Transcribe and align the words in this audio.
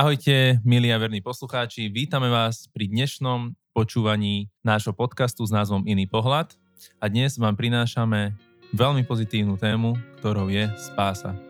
Ahojte, 0.00 0.64
milí 0.64 0.88
a 0.88 0.96
verní 0.96 1.20
poslucháči, 1.20 1.92
vítame 1.92 2.32
vás 2.32 2.64
pri 2.72 2.88
dnešnom 2.88 3.52
počúvaní 3.76 4.48
nášho 4.64 4.96
podcastu 4.96 5.44
s 5.44 5.52
názvom 5.52 5.84
Iný 5.84 6.08
pohľad 6.08 6.56
a 6.96 7.12
dnes 7.12 7.36
vám 7.36 7.52
prinášame 7.52 8.32
veľmi 8.72 9.04
pozitívnu 9.04 9.60
tému, 9.60 10.00
ktorou 10.16 10.48
je 10.48 10.72
spása. 10.80 11.49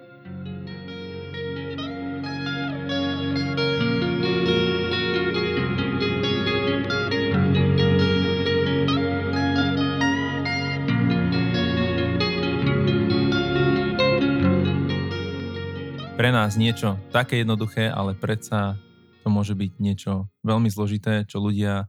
Nás 16.41 16.57
niečo 16.57 16.97
také 17.13 17.45
jednoduché, 17.45 17.93
ale 17.93 18.17
predsa 18.17 18.81
to 19.21 19.29
môže 19.29 19.53
byť 19.53 19.77
niečo 19.77 20.33
veľmi 20.41 20.73
zložité, 20.73 21.29
čo 21.29 21.37
ľudia 21.37 21.85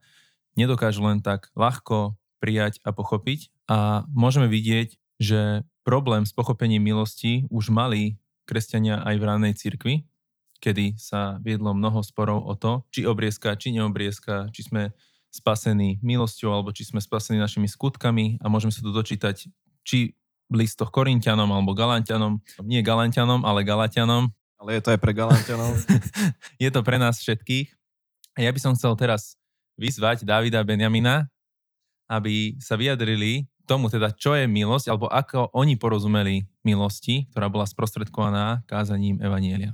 nedokážu 0.60 1.08
len 1.08 1.24
tak 1.24 1.48
ľahko 1.56 2.20
prijať 2.44 2.84
a 2.84 2.92
pochopiť. 2.92 3.48
A 3.72 4.04
môžeme 4.12 4.52
vidieť, 4.52 5.00
že 5.24 5.64
problém 5.88 6.28
s 6.28 6.36
pochopením 6.36 6.84
milosti 6.84 7.48
už 7.48 7.72
mali 7.72 8.20
kresťania 8.44 9.00
aj 9.08 9.16
v 9.16 9.24
ranej 9.24 9.54
cirkvi, 9.56 10.04
kedy 10.60 11.00
sa 11.00 11.40
viedlo 11.40 11.72
mnoho 11.72 12.04
sporov 12.04 12.44
o 12.44 12.52
to, 12.60 12.84
či 12.92 13.08
obriezka, 13.08 13.56
či 13.56 13.72
neobriezka, 13.72 14.52
či 14.52 14.68
sme 14.68 14.92
spasení 15.32 16.04
milosťou, 16.04 16.52
alebo 16.52 16.76
či 16.76 16.84
sme 16.84 17.00
spasení 17.00 17.40
našimi 17.40 17.72
skutkami 17.72 18.44
a 18.44 18.52
môžeme 18.52 18.76
sa 18.76 18.84
tu 18.84 18.92
dočítať, 18.92 19.48
či 19.88 20.20
listoch 20.52 20.92
Korintianom 20.92 21.48
alebo 21.48 21.72
Galantianom. 21.72 22.44
Nie 22.68 22.84
Galantianom, 22.84 23.48
ale 23.48 23.64
Galatianom. 23.64 24.36
Ale 24.62 24.78
je 24.78 24.82
to 24.86 24.94
aj 24.94 25.00
pre 25.02 25.18
Galantianov. 25.18 25.74
je 26.64 26.70
to 26.70 26.86
pre 26.86 27.02
nás 27.02 27.18
všetkých. 27.18 27.74
A 28.38 28.46
ja 28.46 28.54
by 28.54 28.60
som 28.62 28.78
chcel 28.78 28.94
teraz 28.94 29.34
vyzvať 29.76 30.22
Davida 30.22 30.62
Benjamina, 30.62 31.26
aby 32.06 32.54
sa 32.62 32.78
vyjadrili 32.78 33.50
tomu 33.66 33.90
teda, 33.90 34.14
čo 34.14 34.38
je 34.38 34.46
milosť, 34.46 34.94
alebo 34.94 35.10
ako 35.10 35.50
oni 35.58 35.82
porozumeli 35.82 36.46
milosti, 36.62 37.26
ktorá 37.34 37.50
bola 37.50 37.66
sprostredkovaná 37.66 38.62
kázaním 38.70 39.18
Evanielia. 39.18 39.74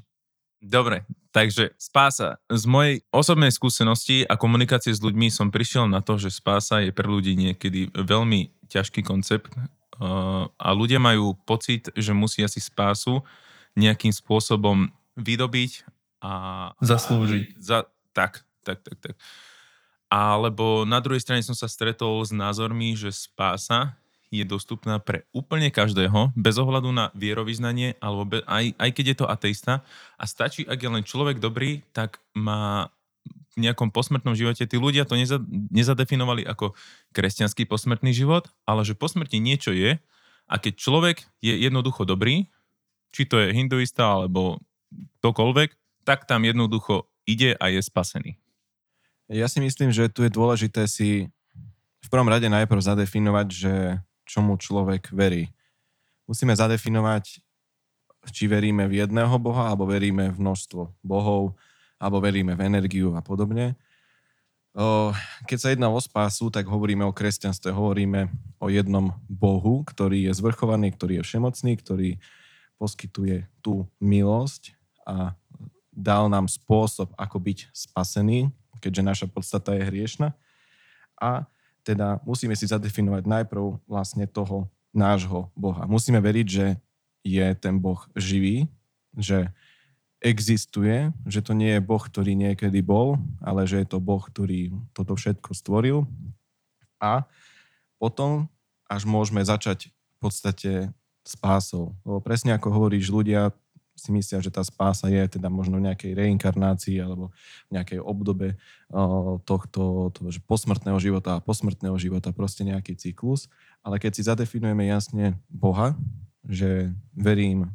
Dobre, 0.64 1.04
takže 1.36 1.76
spása. 1.76 2.40
Z 2.48 2.66
mojej 2.66 3.04
osobnej 3.12 3.52
skúsenosti 3.52 4.24
a 4.26 4.40
komunikácie 4.40 4.96
s 4.96 5.04
ľuďmi 5.04 5.30
som 5.30 5.52
prišiel 5.52 5.86
na 5.86 6.00
to, 6.00 6.16
že 6.16 6.34
spása 6.34 6.82
je 6.82 6.96
pre 6.96 7.06
ľudí 7.06 7.36
niekedy 7.36 7.92
veľmi 7.94 8.56
ťažký 8.72 9.04
koncept, 9.04 9.52
a 10.62 10.68
ľudia 10.78 11.02
majú 11.02 11.34
pocit, 11.42 11.90
že 11.98 12.14
musia 12.14 12.46
si 12.46 12.62
spásu 12.62 13.26
nejakým 13.78 14.10
spôsobom 14.10 14.90
vydobiť 15.14 15.86
a... 16.26 16.32
Zaslúžiť. 16.82 17.62
Za, 17.62 17.86
tak, 18.12 18.42
tak, 18.66 18.82
tak, 18.82 18.98
tak. 18.98 19.16
Alebo 20.10 20.88
na 20.88 20.98
druhej 20.98 21.22
strane 21.22 21.46
som 21.46 21.54
sa 21.54 21.70
stretol 21.70 22.26
s 22.26 22.34
názormi, 22.34 22.98
že 22.98 23.14
spása 23.14 23.94
je 24.28 24.44
dostupná 24.44 25.00
pre 25.00 25.24
úplne 25.32 25.72
každého, 25.72 26.36
bez 26.36 26.60
ohľadu 26.60 26.92
na 26.92 27.16
vierovýznanie, 27.16 27.96
alebo 28.04 28.28
be, 28.28 28.38
aj, 28.44 28.76
aj 28.76 28.90
keď 28.92 29.06
je 29.08 29.18
to 29.24 29.26
ateista. 29.30 29.74
A 30.20 30.28
stačí, 30.28 30.68
ak 30.68 30.80
je 30.84 30.90
len 30.92 31.04
človek 31.08 31.40
dobrý, 31.40 31.80
tak 31.96 32.20
má 32.36 32.92
nejakom 33.58 33.90
posmrtnom 33.90 34.38
živote, 34.38 34.70
tí 34.70 34.78
ľudia 34.78 35.08
to 35.08 35.18
neza, 35.18 35.42
nezadefinovali 35.74 36.46
ako 36.46 36.78
kresťanský 37.16 37.66
posmrtný 37.66 38.14
život, 38.14 38.52
ale 38.70 38.86
že 38.86 38.94
po 38.94 39.10
smrti 39.10 39.42
niečo 39.42 39.74
je 39.74 39.98
a 40.48 40.56
keď 40.62 40.74
človek 40.78 41.18
je 41.42 41.58
jednoducho 41.58 42.06
dobrý, 42.06 42.48
či 43.12 43.28
to 43.28 43.40
je 43.40 43.56
hinduista 43.56 44.22
alebo 44.22 44.60
ktokoľvek, 45.22 45.70
tak 46.08 46.24
tam 46.28 46.48
jednoducho 46.48 47.08
ide 47.28 47.56
a 47.60 47.68
je 47.68 47.84
spasený. 47.84 48.40
Ja 49.28 49.52
si 49.52 49.60
myslím, 49.60 49.92
že 49.92 50.08
tu 50.08 50.24
je 50.24 50.32
dôležité 50.32 50.88
si 50.88 51.28
v 52.00 52.08
prvom 52.08 52.32
rade 52.32 52.48
najprv 52.48 52.80
zadefinovať, 52.80 53.48
že 53.52 53.74
čomu 54.24 54.56
človek 54.56 55.12
verí. 55.12 55.52
Musíme 56.24 56.56
zadefinovať, 56.56 57.44
či 58.32 58.44
veríme 58.48 58.88
v 58.88 59.04
jedného 59.04 59.36
Boha 59.40 59.72
alebo 59.72 59.88
veríme 59.88 60.32
v 60.32 60.40
množstvo 60.40 60.96
bohov, 61.04 61.56
alebo 62.00 62.24
veríme 62.24 62.56
v 62.56 62.64
energiu 62.68 63.16
a 63.16 63.24
podobne. 63.24 63.76
Keď 65.48 65.58
sa 65.58 65.72
jedná 65.74 65.90
o 65.90 65.98
spásu, 65.98 66.54
tak 66.54 66.70
hovoríme 66.70 67.02
o 67.02 67.16
kresťanstve, 67.16 67.74
hovoríme 67.74 68.30
o 68.62 68.68
jednom 68.70 69.16
Bohu, 69.26 69.82
ktorý 69.84 70.30
je 70.30 70.38
zvrchovaný, 70.38 70.94
ktorý 70.94 71.20
je 71.20 71.24
všemocný, 71.26 71.74
ktorý 71.82 72.10
poskytuje 72.78 73.50
tú 73.60 73.90
milosť 73.98 74.78
a 75.04 75.34
dal 75.92 76.30
nám 76.30 76.46
spôsob, 76.46 77.10
ako 77.18 77.38
byť 77.42 77.74
spasený, 77.74 78.54
keďže 78.78 79.02
naša 79.02 79.28
podstata 79.28 79.74
je 79.74 79.84
hriešna. 79.90 80.38
A 81.18 81.50
teda 81.82 82.22
musíme 82.22 82.54
si 82.54 82.70
zadefinovať 82.70 83.26
najprv 83.26 83.82
vlastne 83.90 84.30
toho 84.30 84.70
nášho 84.94 85.50
Boha. 85.58 85.90
Musíme 85.90 86.22
veriť, 86.22 86.48
že 86.48 86.78
je 87.26 87.48
ten 87.58 87.82
Boh 87.82 87.98
živý, 88.14 88.70
že 89.18 89.50
existuje, 90.22 91.14
že 91.26 91.42
to 91.42 91.54
nie 91.54 91.78
je 91.78 91.82
Boh, 91.82 92.02
ktorý 92.02 92.34
niekedy 92.34 92.82
bol, 92.82 93.18
ale 93.42 93.66
že 93.70 93.82
je 93.82 93.88
to 93.90 94.02
Boh, 94.02 94.22
ktorý 94.22 94.74
toto 94.94 95.14
všetko 95.18 95.54
stvoril. 95.54 96.06
A 96.98 97.26
potom 98.02 98.50
až 98.90 99.06
môžeme 99.06 99.42
začať 99.46 99.90
v 99.90 100.16
podstate 100.18 100.72
spásou. 101.28 101.92
Lebo 102.08 102.24
presne 102.24 102.56
ako 102.56 102.72
hovoríš, 102.72 103.12
ľudia 103.12 103.52
si 103.98 104.14
myslia, 104.14 104.38
že 104.40 104.54
tá 104.54 104.62
spása 104.62 105.10
je 105.10 105.42
teda 105.42 105.50
možno 105.50 105.82
v 105.82 105.90
nejakej 105.90 106.14
reinkarnácii 106.14 107.02
alebo 107.02 107.34
v 107.68 107.72
nejakej 107.74 108.00
obdobe 108.00 108.54
tohto 109.44 110.14
toho, 110.14 110.30
že 110.30 110.40
posmrtného 110.46 111.02
života 111.02 111.36
a 111.36 111.44
posmrtného 111.44 111.98
života, 111.98 112.30
proste 112.30 112.62
nejaký 112.62 112.94
cyklus. 112.94 113.50
Ale 113.82 113.98
keď 113.98 114.12
si 114.14 114.22
zadefinujeme 114.30 114.86
jasne 114.86 115.34
Boha, 115.50 115.98
že 116.46 116.94
verím 117.18 117.74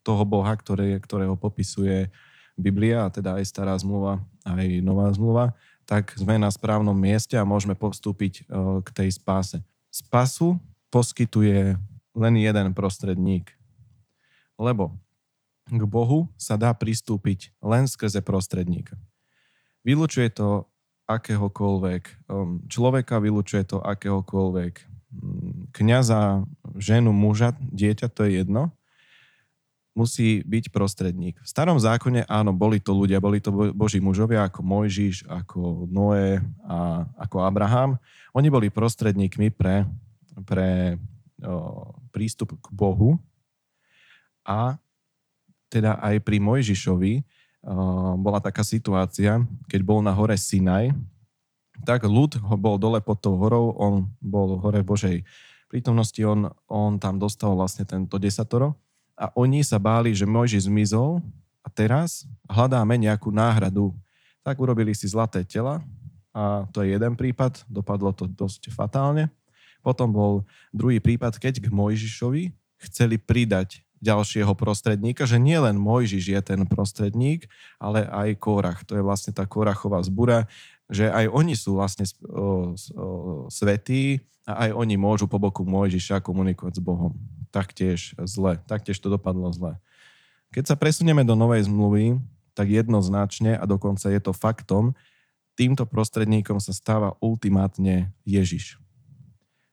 toho 0.00 0.24
Boha, 0.24 0.56
ktoré, 0.56 0.96
ktorého 0.96 1.36
popisuje 1.36 2.08
Biblia, 2.56 3.06
a 3.06 3.12
teda 3.12 3.36
aj 3.36 3.44
stará 3.44 3.76
zmluva, 3.76 4.24
aj 4.48 4.80
nová 4.80 5.12
zmluva, 5.12 5.52
tak 5.84 6.16
sme 6.16 6.40
na 6.40 6.48
správnom 6.48 6.96
mieste 6.96 7.36
a 7.36 7.44
môžeme 7.44 7.76
postúpiť 7.76 8.32
e, 8.40 8.80
k 8.80 8.88
tej 8.94 9.08
spáse. 9.16 9.58
Spasu 9.92 10.56
poskytuje 10.88 11.76
len 12.16 12.34
jeden 12.36 12.72
prostredník, 12.74 13.54
lebo 14.58 14.98
k 15.70 15.82
Bohu 15.86 16.26
sa 16.34 16.58
dá 16.58 16.74
pristúpiť 16.74 17.54
len 17.62 17.86
skrze 17.86 18.20
prostredníka. 18.24 18.98
Vylučuje 19.86 20.28
to 20.34 20.66
akéhokoľvek 21.06 22.26
um, 22.26 22.62
človeka, 22.66 23.22
vylučuje 23.22 23.62
to 23.66 23.78
akéhokoľvek 23.82 24.74
mm, 25.14 25.74
kniaza, 25.74 26.42
ženu, 26.78 27.14
muža, 27.14 27.54
dieťa, 27.58 28.06
to 28.10 28.26
je 28.26 28.42
jedno 28.42 28.74
musí 30.00 30.46
byť 30.46 30.70
prostredník. 30.70 31.36
V 31.42 31.48
starom 31.48 31.76
zákone 31.76 32.24
áno, 32.30 32.54
boli 32.54 32.78
to 32.78 32.94
ľudia, 32.94 33.18
boli 33.18 33.42
to 33.42 33.50
boží 33.74 33.98
mužovia 33.98 34.46
ako 34.46 34.62
Mojžiš, 34.62 35.26
ako 35.26 35.90
Noé 35.90 36.38
a 36.64 37.04
ako 37.18 37.42
Abraham. 37.42 37.98
Oni 38.32 38.48
boli 38.48 38.70
prostredníkmi 38.70 39.50
pre, 39.50 39.84
pre 40.46 40.96
prístup 42.12 42.56
k 42.60 42.66
Bohu 42.72 43.16
a 44.44 44.76
teda 45.70 45.96
aj 46.02 46.20
pri 46.26 46.42
Mojžišovi 46.42 47.22
bola 48.18 48.40
taká 48.40 48.64
situácia, 48.64 49.44
keď 49.68 49.80
bol 49.84 50.00
na 50.00 50.10
hore 50.16 50.34
Sinaj, 50.34 50.96
tak 51.84 52.04
ľud 52.04 52.40
ho 52.40 52.56
bol 52.56 52.76
dole 52.76 53.00
pod 53.00 53.20
tou 53.20 53.36
horou, 53.36 53.76
on 53.76 54.08
bol 54.20 54.60
hore 54.60 54.80
Božej 54.84 55.24
prítomnosti, 55.70 56.18
on, 56.26 56.50
on 56.66 56.98
tam 56.98 57.16
dostal 57.16 57.54
vlastne 57.54 57.86
tento 57.86 58.18
desatoro 58.18 58.74
a 59.14 59.30
oni 59.36 59.62
sa 59.62 59.78
báli, 59.78 60.16
že 60.16 60.26
Mojžiš 60.26 60.66
zmizol 60.66 61.22
a 61.62 61.68
teraz 61.68 62.24
hľadáme 62.48 62.96
nejakú 62.96 63.30
náhradu. 63.30 63.92
Tak 64.40 64.56
urobili 64.56 64.96
si 64.96 65.06
zlaté 65.06 65.44
tela 65.44 65.84
a 66.32 66.64
to 66.72 66.82
je 66.82 66.96
jeden 66.96 67.14
prípad, 67.14 67.62
dopadlo 67.68 68.10
to 68.16 68.26
dosť 68.26 68.72
fatálne. 68.72 69.28
Potom 69.80 70.12
bol 70.12 70.32
druhý 70.70 71.00
prípad, 71.00 71.40
keď 71.40 71.64
k 71.64 71.72
Mojžišovi 71.72 72.52
chceli 72.88 73.16
pridať 73.20 73.84
ďalšieho 74.00 74.56
prostredníka, 74.56 75.28
že 75.28 75.36
nie 75.36 75.60
len 75.60 75.76
Mojžiš 75.76 76.24
je 76.32 76.40
ten 76.40 76.60
prostredník, 76.64 77.44
ale 77.76 78.08
aj 78.08 78.40
Korach. 78.40 78.80
To 78.88 78.96
je 78.96 79.04
vlastne 79.04 79.36
tá 79.36 79.44
Korachová 79.44 80.00
zbura, 80.00 80.48
že 80.88 81.12
aj 81.12 81.28
oni 81.28 81.52
sú 81.52 81.76
vlastne 81.76 82.08
svetí 83.52 84.24
a 84.48 84.66
aj 84.66 84.70
oni 84.72 84.96
môžu 84.96 85.28
po 85.28 85.36
boku 85.36 85.68
Mojžiša 85.68 86.24
komunikovať 86.24 86.80
s 86.80 86.82
Bohom 86.82 87.12
taktiež 87.52 88.16
zle. 88.24 88.56
Taktiež 88.64 88.96
to 88.96 89.12
dopadlo 89.12 89.52
zle. 89.52 89.76
Keď 90.50 90.74
sa 90.74 90.76
presunieme 90.80 91.22
do 91.22 91.36
novej 91.36 91.68
zmluvy, 91.68 92.18
tak 92.56 92.72
jednoznačne 92.72 93.54
a 93.54 93.64
dokonca 93.68 94.10
je 94.10 94.18
to 94.18 94.32
faktom, 94.34 94.96
týmto 95.54 95.84
prostredníkom 95.84 96.56
sa 96.58 96.72
stáva 96.72 97.14
ultimátne 97.20 98.10
Ježiš. 98.24 98.80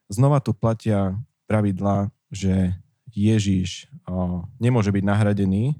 Znova 0.07 0.39
tu 0.39 0.55
platia 0.55 1.19
pravidlá, 1.51 2.11
že 2.31 2.75
Ježiš 3.11 3.91
nemôže 4.59 4.91
byť 4.91 5.03
nahradený 5.03 5.75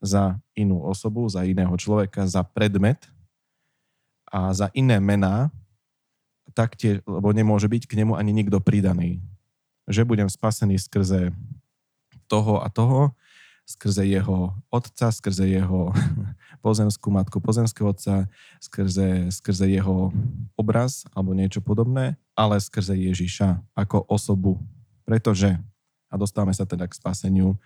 za 0.00 0.36
inú 0.56 0.80
osobu, 0.84 1.28
za 1.28 1.44
iného 1.44 1.72
človeka, 1.76 2.24
za 2.28 2.44
predmet 2.44 3.00
a 4.28 4.52
za 4.52 4.68
iné 4.76 5.00
mená, 5.00 5.52
taktiež, 6.52 7.00
lebo 7.08 7.32
nemôže 7.32 7.68
byť 7.68 7.88
k 7.88 7.96
nemu 8.04 8.16
ani 8.16 8.32
nikto 8.32 8.60
pridaný. 8.60 9.20
Že 9.88 10.08
budem 10.08 10.28
spasený 10.28 10.80
skrze 10.80 11.32
toho 12.28 12.64
a 12.64 12.68
toho, 12.72 13.12
skrze 13.64 14.04
jeho 14.04 14.52
otca, 14.68 15.08
skrze 15.08 15.48
jeho 15.48 15.90
pozemskú 16.64 17.08
matku, 17.08 17.40
pozemského 17.40 17.90
otca, 17.90 18.28
skrze, 18.60 19.32
skrze 19.32 19.66
jeho 19.68 20.12
obraz 20.54 21.08
alebo 21.16 21.32
niečo 21.32 21.64
podobné, 21.64 22.20
ale 22.36 22.60
skrze 22.60 22.92
Ježiša 22.94 23.60
ako 23.72 24.04
osobu. 24.08 24.60
Pretože, 25.08 25.56
a 26.08 26.14
dostávame 26.16 26.52
sa 26.52 26.68
teda 26.68 26.84
k 26.88 26.96
spaseniu, 26.96 27.56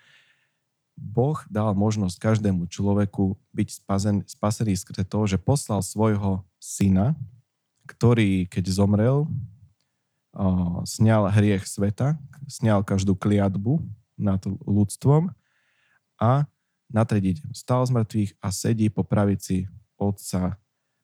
Boh 0.99 1.39
dal 1.47 1.79
možnosť 1.79 2.19
každému 2.19 2.67
človeku 2.67 3.39
byť 3.55 3.69
spasen, 3.71 4.17
spasený 4.27 4.75
skrze 4.75 5.07
toho, 5.07 5.31
že 5.31 5.39
poslal 5.39 5.79
svojho 5.79 6.43
syna, 6.59 7.15
ktorý, 7.87 8.51
keď 8.51 8.65
zomrel, 8.75 9.31
sňal 10.83 11.31
hriech 11.31 11.67
sveta, 11.67 12.19
sňal 12.51 12.83
každú 12.83 13.15
kliatbu 13.15 13.79
nad 14.19 14.43
ľudstvom 14.67 15.31
a 16.19 16.45
na 16.91 17.03
tretí 17.07 17.39
deň 17.39 17.55
stal 17.55 17.87
z 17.87 17.95
mŕtvych 17.95 18.31
a 18.43 18.49
sedí 18.51 18.87
po 18.91 19.07
pravici 19.07 19.71
otca 19.97 20.59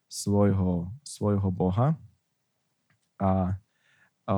svojho, 0.09 0.91
svojho 1.03 1.49
Boha. 1.51 1.95
A, 3.19 3.55
a 4.27 4.33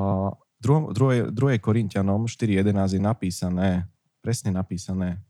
v 0.58 1.34
2. 1.34 1.34
Korintianom 1.62 2.26
4.11 2.26 2.98
je 2.98 3.02
napísané, 3.02 3.70
presne 4.22 4.50
napísané, 4.50 5.22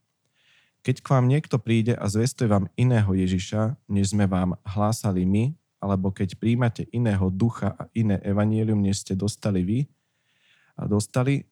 keď 0.87 1.03
k 1.03 1.11
vám 1.11 1.27
niekto 1.27 1.59
príde 1.59 1.99
a 1.99 2.07
zvestuje 2.07 2.47
vám 2.47 2.71
iného 2.79 3.11
Ježiša, 3.11 3.75
než 3.91 4.15
sme 4.15 4.23
vám 4.23 4.55
hlásali 4.63 5.27
my, 5.27 5.51
alebo 5.83 6.15
keď 6.15 6.39
príjmate 6.39 6.87
iného 6.95 7.27
ducha 7.27 7.75
a 7.75 7.91
iné 7.91 8.23
evanielium, 8.23 8.79
než 8.79 9.03
ste 9.03 9.13
dostali 9.13 9.61
vy 9.67 9.79
a 10.79 10.87
dostali, 10.87 11.43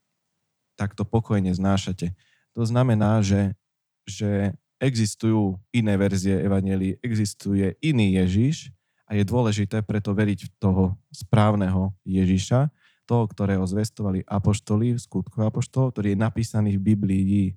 tak 0.80 0.96
to 0.96 1.04
pokojne 1.04 1.52
znášate. 1.52 2.16
To 2.56 2.64
znamená, 2.64 3.20
že 3.20 3.60
že 4.06 4.54
existujú 4.80 5.57
iné 5.74 5.98
verzie 5.98 6.38
Evangelií, 6.46 7.02
existuje 7.02 7.75
iný 7.81 8.22
Ježiš 8.22 8.69
a 9.10 9.18
je 9.18 9.24
dôležité 9.25 9.81
preto 9.86 10.13
veriť 10.13 10.40
v 10.46 10.52
toho 10.57 10.84
správneho 11.13 11.94
Ježiša, 12.06 12.69
toho, 13.06 13.24
ktorého 13.30 13.66
zvestovali 13.66 14.25
apoštoli 14.25 14.98
skutku 14.98 15.46
apoštolov, 15.46 15.94
ktorý 15.94 16.13
je 16.13 16.19
napísaný 16.19 16.72
v 16.78 16.86
Biblii. 16.94 17.54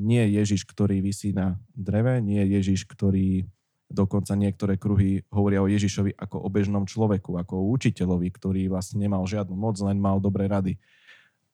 Nie 0.00 0.26
Ježiš, 0.26 0.66
ktorý 0.66 0.98
vysí 0.98 1.30
na 1.30 1.58
dreve, 1.74 2.18
nie 2.18 2.42
Ježiš, 2.42 2.86
ktorý 2.90 3.46
dokonca 3.90 4.38
niektoré 4.38 4.78
kruhy 4.78 5.26
hovoria 5.34 5.62
o 5.62 5.70
Ježišovi 5.70 6.14
ako 6.14 6.46
o 6.46 6.48
bežnom 6.48 6.86
človeku, 6.86 7.34
ako 7.34 7.54
o 7.58 7.68
učiteľovi, 7.74 8.30
ktorý 8.30 8.62
vlastne 8.70 9.02
nemal 9.02 9.26
žiadnu 9.26 9.54
moc, 9.58 9.74
len 9.82 9.98
mal 9.98 10.22
dobré 10.22 10.46
rady. 10.46 10.78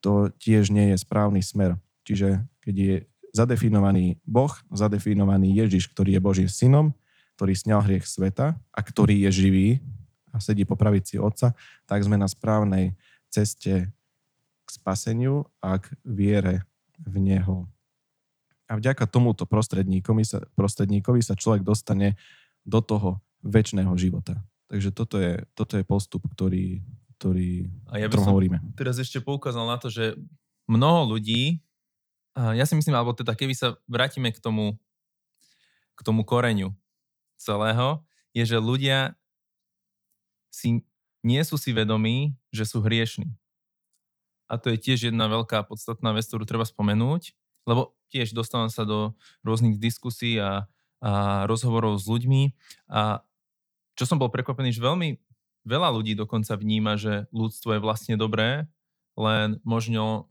To 0.05 0.29
tiež 0.37 0.69
nie 0.69 0.93
je 0.93 1.01
správny 1.01 1.41
smer. 1.41 1.81
Čiže 2.07 2.45
keď 2.63 2.75
je 2.77 2.95
zadefinovaný 3.37 4.17
Boh, 4.25 4.53
zadefinovaný 4.73 5.53
Ježiš, 5.53 5.93
ktorý 5.93 6.17
je 6.17 6.25
Božím 6.25 6.49
synom, 6.49 6.97
ktorý 7.37 7.53
sňal 7.53 7.85
hriech 7.85 8.09
sveta 8.09 8.57
a 8.57 8.81
ktorý 8.81 9.29
je 9.29 9.31
živý 9.45 9.69
a 10.33 10.41
sedí 10.41 10.65
po 10.65 10.81
pravici 10.81 11.21
Otca, 11.21 11.53
tak 11.85 12.01
sme 12.01 12.17
na 12.17 12.25
správnej 12.25 12.97
ceste 13.29 13.93
k 14.65 14.69
spaseniu 14.73 15.45
a 15.61 15.77
k 15.77 15.93
viere 16.01 16.65
v 16.97 17.21
Neho. 17.21 17.69
A 18.67 18.81
vďaka 18.81 19.07
tomuto 19.07 19.47
prostredníkovi 19.47 20.25
sa, 20.27 20.43
prostredníkovi 20.57 21.21
sa 21.23 21.39
človek 21.39 21.63
dostane 21.63 22.19
do 22.67 22.83
toho 22.83 23.23
väčšného 23.47 23.95
života. 23.95 24.43
Takže 24.67 24.91
toto 24.91 25.23
je, 25.23 25.47
toto 25.55 25.79
je 25.79 25.85
postup, 25.87 26.27
ktorý, 26.27 26.83
ktorý 27.21 27.71
a 27.87 28.03
ja 28.03 28.11
by 28.11 28.19
som 28.19 28.35
hovoríme. 28.35 28.59
teraz 28.75 28.99
ešte 28.99 29.23
poukázal 29.23 29.71
na 29.71 29.79
to, 29.79 29.87
že 29.87 30.19
mnoho 30.67 31.15
ľudí 31.15 31.63
ja 32.37 32.65
si 32.69 32.77
myslím, 32.77 32.93
alebo 32.93 33.17
teda 33.17 33.33
keby 33.33 33.57
sa 33.57 33.81
vrátime 33.89 34.29
k 34.29 34.39
tomu, 34.39 34.77
k 35.97 36.01
tomu 36.05 36.23
koreňu 36.23 36.77
celého, 37.41 38.05
je, 38.37 38.45
že 38.45 38.59
ľudia 38.61 39.17
si, 40.53 40.85
nie 41.25 41.43
sú 41.45 41.57
si 41.57 41.73
vedomí, 41.73 42.37
že 42.53 42.69
sú 42.69 42.85
hriešní. 42.85 43.33
A 44.47 44.61
to 44.61 44.71
je 44.71 44.79
tiež 44.79 45.11
jedna 45.11 45.27
veľká 45.27 45.65
podstatná 45.67 46.13
vec, 46.15 46.29
ktorú 46.29 46.45
treba 46.47 46.63
spomenúť, 46.63 47.35
lebo 47.67 47.97
tiež 48.13 48.37
dostávam 48.37 48.71
sa 48.71 48.87
do 48.87 49.17
rôznych 49.43 49.81
diskusí 49.81 50.39
a, 50.39 50.71
a 51.03 51.45
rozhovorov 51.51 51.99
s 51.99 52.07
ľuďmi 52.07 52.55
a 52.93 53.27
čo 53.97 54.05
som 54.05 54.21
bol 54.21 54.29
prekvapený, 54.29 54.77
že 54.77 54.85
veľmi 54.85 55.17
veľa 55.67 55.89
ľudí 55.91 56.15
dokonca 56.15 56.55
vníma, 56.55 57.01
že 57.01 57.27
ľudstvo 57.33 57.75
je 57.75 57.81
vlastne 57.83 58.15
dobré, 58.15 58.69
len 59.17 59.59
možno 59.65 60.31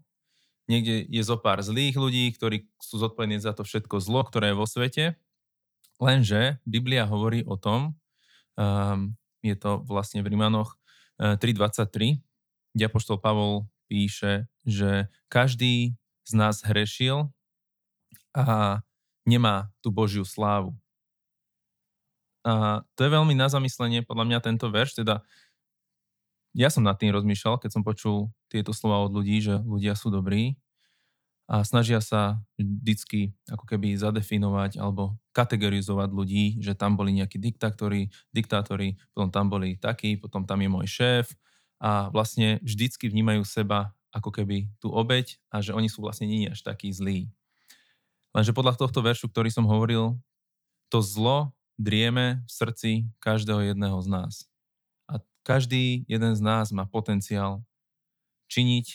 Niekde 0.65 1.05
je 1.05 1.21
zo 1.21 1.37
pár 1.37 1.61
zlých 1.61 1.93
ľudí, 1.93 2.33
ktorí 2.33 2.65
sú 2.81 2.97
zodpovední 2.97 3.37
za 3.37 3.53
to 3.53 3.61
všetko 3.61 4.01
zlo, 4.01 4.25
ktoré 4.25 4.51
je 4.51 4.57
vo 4.57 4.65
svete. 4.65 5.13
Lenže 6.01 6.57
Biblia 6.65 7.05
hovorí 7.05 7.45
o 7.45 7.55
tom, 7.55 7.93
um, 8.57 9.13
je 9.45 9.53
to 9.53 9.85
vlastne 9.85 10.25
v 10.25 10.33
Rimanoch 10.33 10.75
uh, 11.21 11.37
3.23, 11.37 12.19
kde 12.73 12.83
Apoštol 12.89 13.21
Pavol 13.21 13.69
píše, 13.85 14.49
že 14.65 15.07
každý 15.29 15.93
z 16.25 16.31
nás 16.33 16.65
hrešil 16.65 17.29
a 18.33 18.81
nemá 19.23 19.69
tú 19.85 19.93
Božiu 19.93 20.25
slávu. 20.25 20.73
A 22.45 22.85
to 22.93 23.05
je 23.05 23.13
veľmi 23.13 23.33
na 23.33 23.49
zamyslenie 23.49 24.05
podľa 24.05 24.25
mňa 24.29 24.39
tento 24.41 24.69
verš, 24.69 25.01
teda 25.01 25.21
ja 26.55 26.71
som 26.71 26.85
nad 26.85 26.95
tým 26.95 27.11
rozmýšľal, 27.11 27.59
keď 27.59 27.69
som 27.73 27.83
počul 27.83 28.31
tieto 28.55 28.71
slova 28.71 29.03
od 29.03 29.11
ľudí, 29.11 29.43
že 29.43 29.59
ľudia 29.59 29.99
sú 29.99 30.07
dobrí 30.07 30.55
a 31.45 31.61
snažia 31.61 32.01
sa 32.01 32.41
vždycky 32.57 33.35
ako 33.51 33.69
keby 33.69 33.93
zadefinovať 33.99 34.81
alebo 34.81 35.13
kategorizovať 35.35 36.09
ľudí, 36.09 36.45
že 36.57 36.73
tam 36.73 36.97
boli 36.97 37.13
nejakí 37.21 37.37
diktátori, 37.37 38.09
diktátori, 38.33 38.97
potom 39.13 39.29
tam 39.29 39.45
boli 39.51 39.77
takí, 39.77 40.17
potom 40.17 40.47
tam 40.47 40.63
je 40.63 40.69
môj 40.71 40.87
šéf 40.89 41.25
a 41.77 42.09
vlastne 42.09 42.57
vždycky 42.65 43.11
vnímajú 43.11 43.45
seba 43.45 43.93
ako 44.09 44.31
keby 44.31 44.71
tú 44.81 44.89
obeď 44.89 45.37
a 45.51 45.61
že 45.61 45.75
oni 45.75 45.91
sú 45.91 46.01
vlastne 46.01 46.25
nie 46.25 46.49
až 46.49 46.65
takí 46.65 46.89
zlí. 46.89 47.29
Lenže 48.33 48.55
podľa 48.55 48.79
tohto 48.79 49.03
veršu, 49.03 49.29
ktorý 49.29 49.51
som 49.53 49.69
hovoril, 49.69 50.17
to 50.89 51.03
zlo 51.03 51.53
drieme 51.75 52.41
v 52.47 52.51
srdci 52.51 52.91
každého 53.19 53.75
jedného 53.75 53.99
z 54.01 54.07
nás. 54.07 54.33
Každý 55.45 56.09
jeden 56.09 56.33
z 56.33 56.41
nás 56.41 56.73
má 56.73 56.89
potenciál 56.89 57.61
činiť 58.51 58.85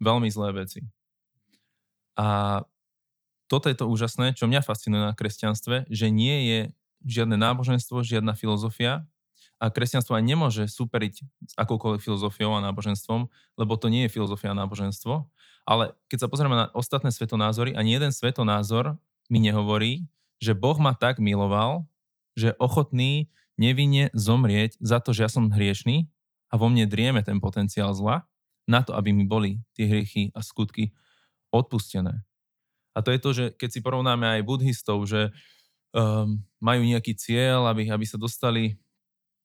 veľmi 0.00 0.28
zlé 0.28 0.64
veci. 0.64 0.80
A 2.16 2.60
toto 3.46 3.70
je 3.70 3.76
to 3.78 3.86
úžasné, 3.86 4.34
čo 4.34 4.50
mňa 4.50 4.64
fascinuje 4.64 5.02
na 5.02 5.14
kresťanstve, 5.14 5.86
že 5.86 6.06
nie 6.10 6.36
je 6.50 6.60
žiadne 7.06 7.38
náboženstvo, 7.38 8.02
žiadna 8.02 8.34
filozofia 8.34 9.06
a 9.56 9.72
kresťanstvo 9.72 10.18
aj 10.18 10.24
nemôže 10.24 10.64
superiť 10.68 11.14
s 11.22 11.54
akoukoľvek 11.56 12.02
filozofiou 12.02 12.52
a 12.58 12.64
náboženstvom, 12.66 13.30
lebo 13.56 13.72
to 13.78 13.88
nie 13.88 14.04
je 14.04 14.12
filozofia 14.12 14.52
a 14.52 14.58
náboženstvo. 14.58 15.30
Ale 15.66 15.96
keď 16.12 16.26
sa 16.26 16.30
pozrieme 16.30 16.54
na 16.54 16.66
ostatné 16.76 17.10
svetonázory, 17.10 17.72
ani 17.72 17.96
jeden 17.96 18.12
svetonázor 18.12 18.98
mi 19.32 19.38
nehovorí, 19.42 20.06
že 20.38 20.52
Boh 20.52 20.76
ma 20.76 20.92
tak 20.92 21.18
miloval, 21.18 21.88
že 22.36 22.52
ochotný 22.60 23.32
nevinne 23.56 24.12
zomrieť 24.12 24.76
za 24.78 25.00
to, 25.00 25.16
že 25.16 25.24
ja 25.26 25.30
som 25.32 25.48
hriešný 25.48 26.06
a 26.52 26.54
vo 26.60 26.68
mne 26.68 26.84
drieme 26.84 27.24
ten 27.24 27.40
potenciál 27.40 27.96
zla, 27.96 28.28
na 28.66 28.82
to, 28.82 28.92
aby 28.98 29.14
mi 29.14 29.24
boli 29.24 29.62
tie 29.78 29.86
hriechy 29.86 30.34
a 30.34 30.42
skutky 30.42 30.92
odpustené. 31.54 32.26
A 32.92 32.98
to 33.00 33.14
je 33.14 33.20
to, 33.22 33.30
že 33.32 33.44
keď 33.54 33.68
si 33.70 33.80
porovnáme 33.80 34.26
aj 34.26 34.46
buddhistov, 34.46 35.06
že 35.06 35.30
um, 35.94 36.42
majú 36.58 36.82
nejaký 36.82 37.14
cieľ, 37.14 37.70
aby, 37.70 37.88
aby 37.88 38.04
sa 38.04 38.18
dostali 38.18 38.76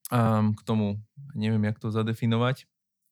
um, 0.10 0.52
k 0.56 0.62
tomu, 0.66 0.98
neviem, 1.38 1.62
jak 1.70 1.78
to 1.78 1.94
zadefinovať 1.94 2.66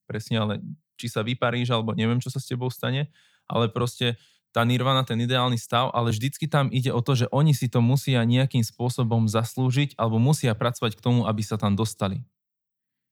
presne, 0.09 0.41
ale 0.41 0.53
či 0.97 1.07
sa 1.07 1.21
vyparíš, 1.21 1.69
alebo 1.69 1.93
neviem, 1.93 2.17
čo 2.17 2.33
sa 2.33 2.41
s 2.41 2.49
tebou 2.49 2.67
stane, 2.73 3.13
ale 3.45 3.69
proste 3.69 4.17
tá 4.49 4.65
nirvana, 4.65 5.05
ten 5.05 5.21
ideálny 5.21 5.61
stav, 5.61 5.93
ale 5.93 6.09
vždycky 6.09 6.49
tam 6.49 6.73
ide 6.73 6.89
o 6.89 7.05
to, 7.05 7.13
že 7.13 7.29
oni 7.29 7.53
si 7.53 7.69
to 7.69 7.85
musia 7.85 8.25
nejakým 8.25 8.65
spôsobom 8.65 9.29
zaslúžiť 9.29 9.93
alebo 9.93 10.17
musia 10.17 10.57
pracovať 10.57 10.97
k 10.97 11.03
tomu, 11.05 11.29
aby 11.29 11.45
sa 11.45 11.61
tam 11.61 11.77
dostali. 11.77 12.25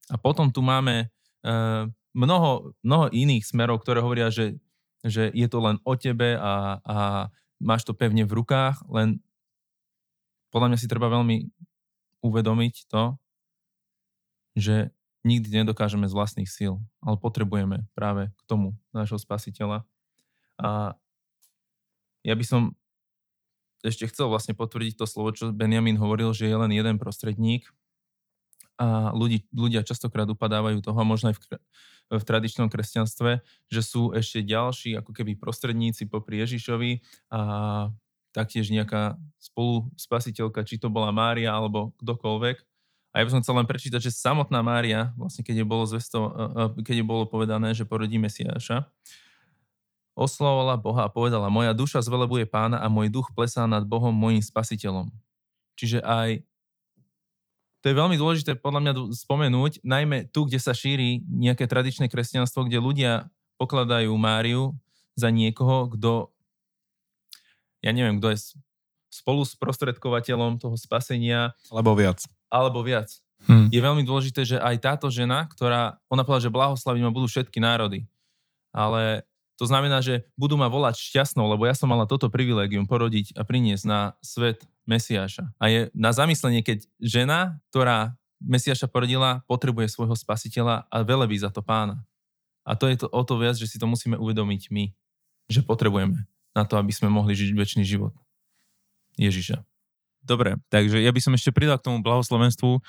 A 0.10 0.18
potom 0.18 0.50
tu 0.50 0.66
máme 0.66 1.14
mnoho, 2.18 2.74
mnoho 2.82 3.06
iných 3.14 3.46
smerov, 3.46 3.84
ktoré 3.84 4.02
hovoria, 4.02 4.34
že, 4.34 4.58
že 5.06 5.30
je 5.34 5.48
to 5.50 5.60
len 5.62 5.78
o 5.86 5.94
tebe 5.94 6.34
a, 6.38 6.82
a 6.82 6.98
máš 7.62 7.86
to 7.86 7.94
pevne 7.94 8.26
v 8.26 8.36
rukách, 8.38 8.82
len 8.90 9.22
podľa 10.50 10.74
mňa 10.74 10.78
si 10.82 10.88
treba 10.90 11.12
veľmi 11.12 11.50
uvedomiť 12.24 12.76
to, 12.90 13.20
že 14.58 14.90
nikdy 15.22 15.62
nedokážeme 15.62 16.08
z 16.10 16.16
vlastných 16.16 16.50
síl, 16.50 16.82
ale 17.04 17.20
potrebujeme 17.20 17.86
práve 17.94 18.32
k 18.34 18.42
tomu 18.48 18.74
nášho 18.96 19.20
spasiteľa. 19.20 19.84
A 20.58 20.98
ja 22.26 22.34
by 22.34 22.46
som 22.48 22.62
ešte 23.86 24.10
chcel 24.10 24.32
vlastne 24.32 24.58
potvrdiť 24.58 24.98
to 24.98 25.06
slovo, 25.06 25.30
čo 25.36 25.54
Benjamin 25.54 26.00
hovoril, 26.02 26.34
že 26.34 26.50
je 26.50 26.58
len 26.58 26.74
jeden 26.74 26.98
prostredník 26.98 27.70
a 28.78 29.10
ľudí, 29.12 29.50
ľudia 29.50 29.82
častokrát 29.82 30.30
upadávajú 30.30 30.86
toho, 30.86 31.02
možno 31.02 31.34
aj 31.34 31.38
v, 31.42 31.44
v 32.14 32.24
tradičnom 32.24 32.70
kresťanstve, 32.70 33.42
že 33.74 33.82
sú 33.82 34.14
ešte 34.14 34.46
ďalší 34.46 35.02
ako 35.02 35.12
keby 35.18 35.34
prostredníci 35.38 36.06
popri 36.06 36.46
Ježišovi 36.46 37.02
a 37.34 37.42
taktiež 38.38 38.70
nejaká 38.70 39.18
spolu 39.42 39.90
spasiteľka, 39.98 40.62
či 40.62 40.78
to 40.78 40.94
bola 40.94 41.10
Mária 41.10 41.50
alebo 41.50 41.98
kdokoľvek. 41.98 42.58
A 43.16 43.16
ja 43.18 43.26
by 43.26 43.34
som 43.34 43.42
chcel 43.42 43.58
len 43.58 43.66
prečítať, 43.66 43.98
že 43.98 44.14
samotná 44.14 44.62
Mária, 44.62 45.10
vlastne 45.18 45.42
keď 45.42 45.64
je 45.64 45.66
bolo, 45.66 45.90
zvesto, 45.90 46.30
keď 46.86 46.96
je 47.02 47.06
bolo 47.06 47.26
povedané, 47.26 47.74
že 47.74 47.82
porodí 47.82 48.22
Mesiáša, 48.22 48.86
oslavovala 50.14 50.78
Boha 50.78 51.10
a 51.10 51.14
povedala, 51.14 51.50
moja 51.50 51.74
duša 51.74 52.06
zvelebuje 52.06 52.46
pána 52.46 52.78
a 52.78 52.90
môj 52.90 53.10
duch 53.10 53.34
plesá 53.34 53.66
nad 53.66 53.86
Bohom, 53.86 54.14
môjim 54.14 54.42
spasiteľom. 54.42 55.10
Čiže 55.78 56.06
aj 56.06 56.46
to 57.88 57.96
je 57.96 58.04
veľmi 58.04 58.20
dôležité 58.20 58.60
podľa 58.60 58.84
mňa 58.84 58.94
spomenúť, 59.16 59.80
najmä 59.80 60.28
tu, 60.36 60.44
kde 60.44 60.60
sa 60.60 60.76
šíri 60.76 61.24
nejaké 61.24 61.72
tradičné 61.72 62.12
kresťanstvo, 62.12 62.68
kde 62.68 62.84
ľudia 62.84 63.32
pokladajú 63.56 64.12
Máriu 64.20 64.76
za 65.16 65.32
niekoho, 65.32 65.96
kto 65.96 66.28
ja 67.80 67.96
neviem, 67.96 68.20
kto 68.20 68.36
je 68.36 68.60
spolu 69.08 69.48
s 69.48 69.56
prostredkovateľom 69.56 70.60
toho 70.60 70.76
spasenia. 70.76 71.56
Alebo 71.72 71.96
viac. 71.96 72.28
Alebo 72.52 72.84
viac. 72.84 73.08
Hmm. 73.48 73.72
Je 73.72 73.80
veľmi 73.80 74.04
dôležité, 74.04 74.44
že 74.44 74.60
aj 74.60 74.84
táto 74.84 75.08
žena, 75.08 75.48
ktorá, 75.48 75.96
ona 76.12 76.28
povedala, 76.28 76.44
že 76.44 76.52
blahoslaví 76.52 77.00
ma 77.00 77.16
budú 77.16 77.32
všetky 77.32 77.64
národy. 77.64 78.04
Ale 78.76 79.24
to 79.56 79.64
znamená, 79.64 80.04
že 80.04 80.28
budú 80.36 80.60
ma 80.60 80.68
volať 80.68 81.00
šťastnou, 81.00 81.48
lebo 81.48 81.64
ja 81.64 81.72
som 81.72 81.88
mala 81.88 82.04
toto 82.04 82.28
privilegium 82.28 82.84
porodiť 82.84 83.40
a 83.40 83.48
priniesť 83.48 83.86
na 83.88 84.20
svet 84.20 84.68
Mesiáša. 84.88 85.52
A 85.60 85.68
je 85.68 85.80
na 85.92 86.16
zamyslenie, 86.16 86.64
keď 86.64 86.88
žena, 86.98 87.60
ktorá 87.70 88.16
Mesiáša 88.40 88.88
porodila, 88.88 89.44
potrebuje 89.50 89.92
svojho 89.92 90.16
spasiteľa 90.16 90.88
a 90.88 90.96
velebí 91.04 91.36
za 91.36 91.52
to 91.52 91.60
pána. 91.60 92.08
A 92.64 92.76
to 92.80 92.88
je 92.88 93.04
to 93.04 93.08
o 93.12 93.22
to 93.24 93.36
viac, 93.36 93.60
že 93.60 93.68
si 93.68 93.78
to 93.78 93.88
musíme 93.88 94.16
uvedomiť 94.16 94.72
my, 94.72 94.92
že 95.52 95.64
potrebujeme 95.64 96.28
na 96.56 96.64
to, 96.64 96.80
aby 96.80 96.92
sme 96.96 97.12
mohli 97.12 97.36
žiť 97.36 97.52
väčší 97.54 97.84
život 97.84 98.16
Ježiša. 99.20 99.62
Dobre, 100.24 100.60
takže 100.68 101.00
ja 101.00 101.12
by 101.12 101.22
som 101.24 101.34
ešte 101.36 101.56
pridal 101.56 101.80
k 101.80 101.88
tomu 101.88 102.04
blahoslovenstvu, 102.04 102.84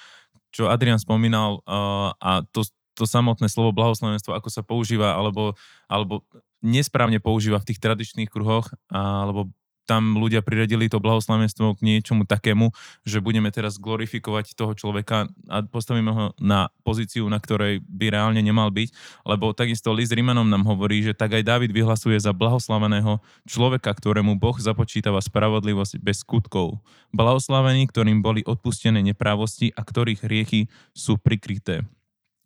čo 0.51 0.63
Adrian 0.67 0.99
spomínal 0.99 1.63
uh, 1.63 2.11
a 2.19 2.43
to, 2.51 2.67
to 2.99 3.07
samotné 3.07 3.47
slovo 3.47 3.71
blahoslovenstvo, 3.71 4.35
ako 4.35 4.49
sa 4.51 4.67
používa, 4.67 5.15
alebo, 5.15 5.55
alebo 5.87 6.27
nesprávne 6.59 7.23
používa 7.23 7.63
v 7.63 7.73
tých 7.73 7.79
tradičných 7.79 8.27
kruhoch, 8.27 8.75
alebo 8.91 9.49
tam 9.89 10.21
ľudia 10.21 10.45
priradili 10.45 10.93
to 10.93 11.01
blahoslavenstvo 11.01 11.81
k 11.81 11.81
niečomu 11.81 12.29
takému, 12.29 12.77
že 13.09 13.25
budeme 13.25 13.49
teraz 13.49 13.81
glorifikovať 13.81 14.53
toho 14.53 14.77
človeka 14.77 15.33
a 15.49 15.65
postavíme 15.65 16.13
ho 16.13 16.25
na 16.37 16.69
pozíciu, 16.85 17.25
na 17.33 17.41
ktorej 17.41 17.81
by 17.89 18.13
reálne 18.13 18.45
nemal 18.45 18.69
byť, 18.69 18.93
lebo 19.25 19.57
takisto 19.57 19.97
list 19.97 20.13
Rimanom 20.13 20.45
nám 20.45 20.69
hovorí, 20.69 21.01
že 21.01 21.17
tak 21.17 21.41
aj 21.41 21.49
David 21.49 21.73
vyhlasuje 21.73 22.21
za 22.21 22.37
blahoslaveného 22.37 23.25
človeka, 23.49 23.97
ktorému 23.97 24.37
Boh 24.37 24.61
započítava 24.61 25.25
spravodlivosť 25.25 25.97
bez 26.05 26.21
skutkov. 26.21 26.85
Blahoslavení, 27.17 27.89
ktorým 27.89 28.21
boli 28.21 28.45
odpustené 28.45 29.01
neprávosti 29.01 29.73
a 29.73 29.81
ktorých 29.81 30.29
hriechy 30.29 30.69
sú 30.93 31.17
prikryté. 31.17 31.89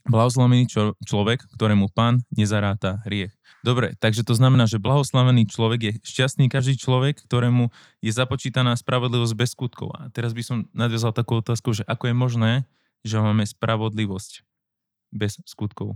Blahoslavený 0.02 0.66
čo, 0.66 0.99
človek, 1.06 1.47
ktorému 1.54 1.87
pán 1.94 2.26
nezaráta 2.35 2.99
hriech. 3.06 3.30
Dobre, 3.62 3.94
takže 3.94 4.26
to 4.26 4.35
znamená, 4.35 4.66
že 4.66 4.82
blahoslavený 4.82 5.47
človek 5.47 5.80
je 5.87 5.92
šťastný 6.02 6.50
každý 6.50 6.75
človek, 6.75 7.23
ktorému 7.23 7.71
je 8.02 8.11
započítaná 8.11 8.75
spravodlivosť 8.75 9.35
bez 9.38 9.54
skutkov. 9.54 9.94
A 9.94 10.11
teraz 10.11 10.35
by 10.35 10.42
som 10.42 10.56
nadviazal 10.75 11.14
takú 11.14 11.38
otázku, 11.38 11.71
že 11.71 11.87
ako 11.87 12.11
je 12.11 12.14
možné, 12.18 12.52
že 13.06 13.23
máme 13.23 13.47
spravodlivosť 13.47 14.42
bez 15.14 15.38
skutkov. 15.47 15.94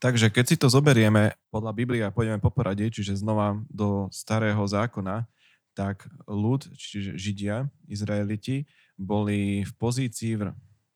Takže 0.00 0.32
keď 0.32 0.44
si 0.48 0.56
to 0.56 0.72
zoberieme 0.72 1.36
podľa 1.52 1.72
Biblie 1.76 2.00
a 2.00 2.12
pôjdeme 2.12 2.40
po 2.40 2.48
poradie, 2.48 2.88
čiže 2.88 3.20
znova 3.20 3.60
do 3.68 4.08
starého 4.08 4.64
zákona, 4.64 5.28
tak 5.76 6.08
ľud, 6.24 6.64
čiže 6.72 7.18
Židia, 7.18 7.68
Izraeliti, 7.84 8.64
boli 8.96 9.66
v 9.66 9.72
pozícii 9.76 10.38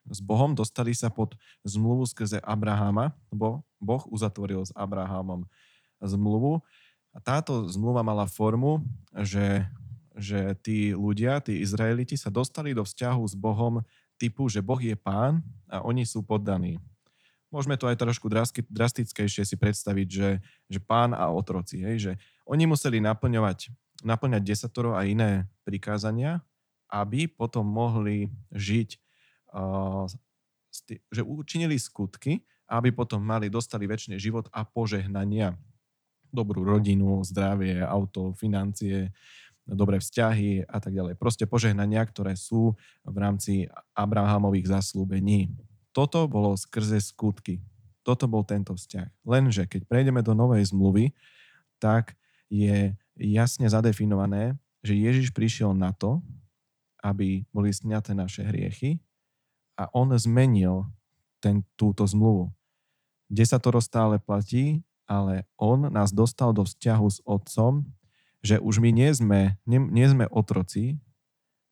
s 0.09 0.21
Bohom, 0.25 0.57
dostali 0.57 0.93
sa 0.97 1.13
pod 1.13 1.37
zmluvu 1.63 2.09
skrze 2.09 2.41
Abrahama, 2.41 3.13
lebo 3.33 3.63
Boh 3.79 4.03
uzatvoril 4.09 4.65
s 4.65 4.73
Abrahamom 4.75 5.47
zmluvu. 6.03 6.65
A 7.13 7.19
táto 7.19 7.67
zmluva 7.69 8.05
mala 8.05 8.29
formu, 8.29 8.85
že, 9.25 9.67
že 10.15 10.55
tí 10.61 10.93
ľudia, 10.93 11.41
tí 11.41 11.61
Izraeliti 11.65 12.15
sa 12.15 12.29
dostali 12.29 12.77
do 12.77 12.85
vzťahu 12.85 13.23
s 13.27 13.35
Bohom 13.35 13.83
typu, 14.21 14.51
že 14.51 14.61
Boh 14.61 14.79
je 14.79 14.95
pán 14.99 15.41
a 15.71 15.81
oni 15.83 16.05
sú 16.05 16.27
poddaní. 16.27 16.77
Môžeme 17.49 17.81
to 17.81 17.89
aj 17.89 17.97
trošku 17.97 18.29
drastickejšie 18.69 19.43
si 19.49 19.57
predstaviť, 19.57 20.09
že, 20.11 20.31
že 20.69 20.79
pán 20.85 21.17
a 21.17 21.33
otroci, 21.33 21.81
hej, 21.81 21.97
že 21.97 22.13
oni 22.45 22.69
museli 22.69 23.01
naplňovať, 23.01 23.73
naplňať 24.05 24.43
desatoro 24.45 24.93
a 24.93 25.09
iné 25.09 25.49
prikázania, 25.65 26.45
aby 26.93 27.25
potom 27.25 27.65
mohli 27.65 28.29
žiť 28.53 29.01
že 31.13 31.23
učinili 31.25 31.77
skutky, 31.81 32.45
aby 32.69 32.93
potom 32.93 33.25
mali, 33.25 33.49
dostali 33.49 33.89
väčší 33.89 34.21
život 34.21 34.47
a 34.53 34.63
požehnania. 34.63 35.57
Dobrú 36.29 36.61
rodinu, 36.61 37.25
zdravie, 37.25 37.81
auto, 37.81 38.37
financie, 38.37 39.09
dobré 39.65 39.97
vzťahy 40.01 40.69
a 40.69 40.77
tak 40.77 40.93
ďalej. 40.93 41.17
Proste 41.17 41.49
požehnania, 41.49 42.05
ktoré 42.05 42.37
sú 42.37 42.77
v 43.05 43.17
rámci 43.17 43.69
Abrahamových 43.97 44.69
zaslúbení. 44.69 45.53
Toto 45.97 46.29
bolo 46.29 46.57
skrze 46.57 47.01
skutky. 47.01 47.65
Toto 48.05 48.29
bol 48.29 48.45
tento 48.45 48.77
vzťah. 48.77 49.09
Lenže 49.25 49.65
keď 49.65 49.89
prejdeme 49.89 50.21
do 50.21 50.37
novej 50.37 50.69
zmluvy, 50.69 51.17
tak 51.81 52.17
je 52.49 52.93
jasne 53.17 53.67
zadefinované, 53.69 54.57
že 54.81 54.97
Ježiš 54.97 55.33
prišiel 55.33 55.73
na 55.73 55.93
to, 55.97 56.21
aby 57.01 57.45
boli 57.53 57.73
sňaté 57.73 58.13
naše 58.13 58.45
hriechy 58.45 59.01
a 59.79 59.87
on 59.95 60.11
zmenil 60.19 60.91
ten, 61.39 61.63
túto 61.79 62.03
zmluvu. 62.03 62.51
Desatoro 63.31 63.79
stále 63.79 64.19
platí, 64.19 64.83
ale 65.07 65.47
on 65.55 65.87
nás 65.87 66.11
dostal 66.11 66.51
do 66.51 66.67
vzťahu 66.67 67.07
s 67.07 67.23
otcom, 67.23 67.87
že 68.43 68.59
už 68.59 68.83
my 68.83 68.91
nie 68.91 69.11
sme, 69.15 69.55
nie, 69.63 69.79
nie 69.79 70.07
sme 70.11 70.27
otroci, 70.35 70.99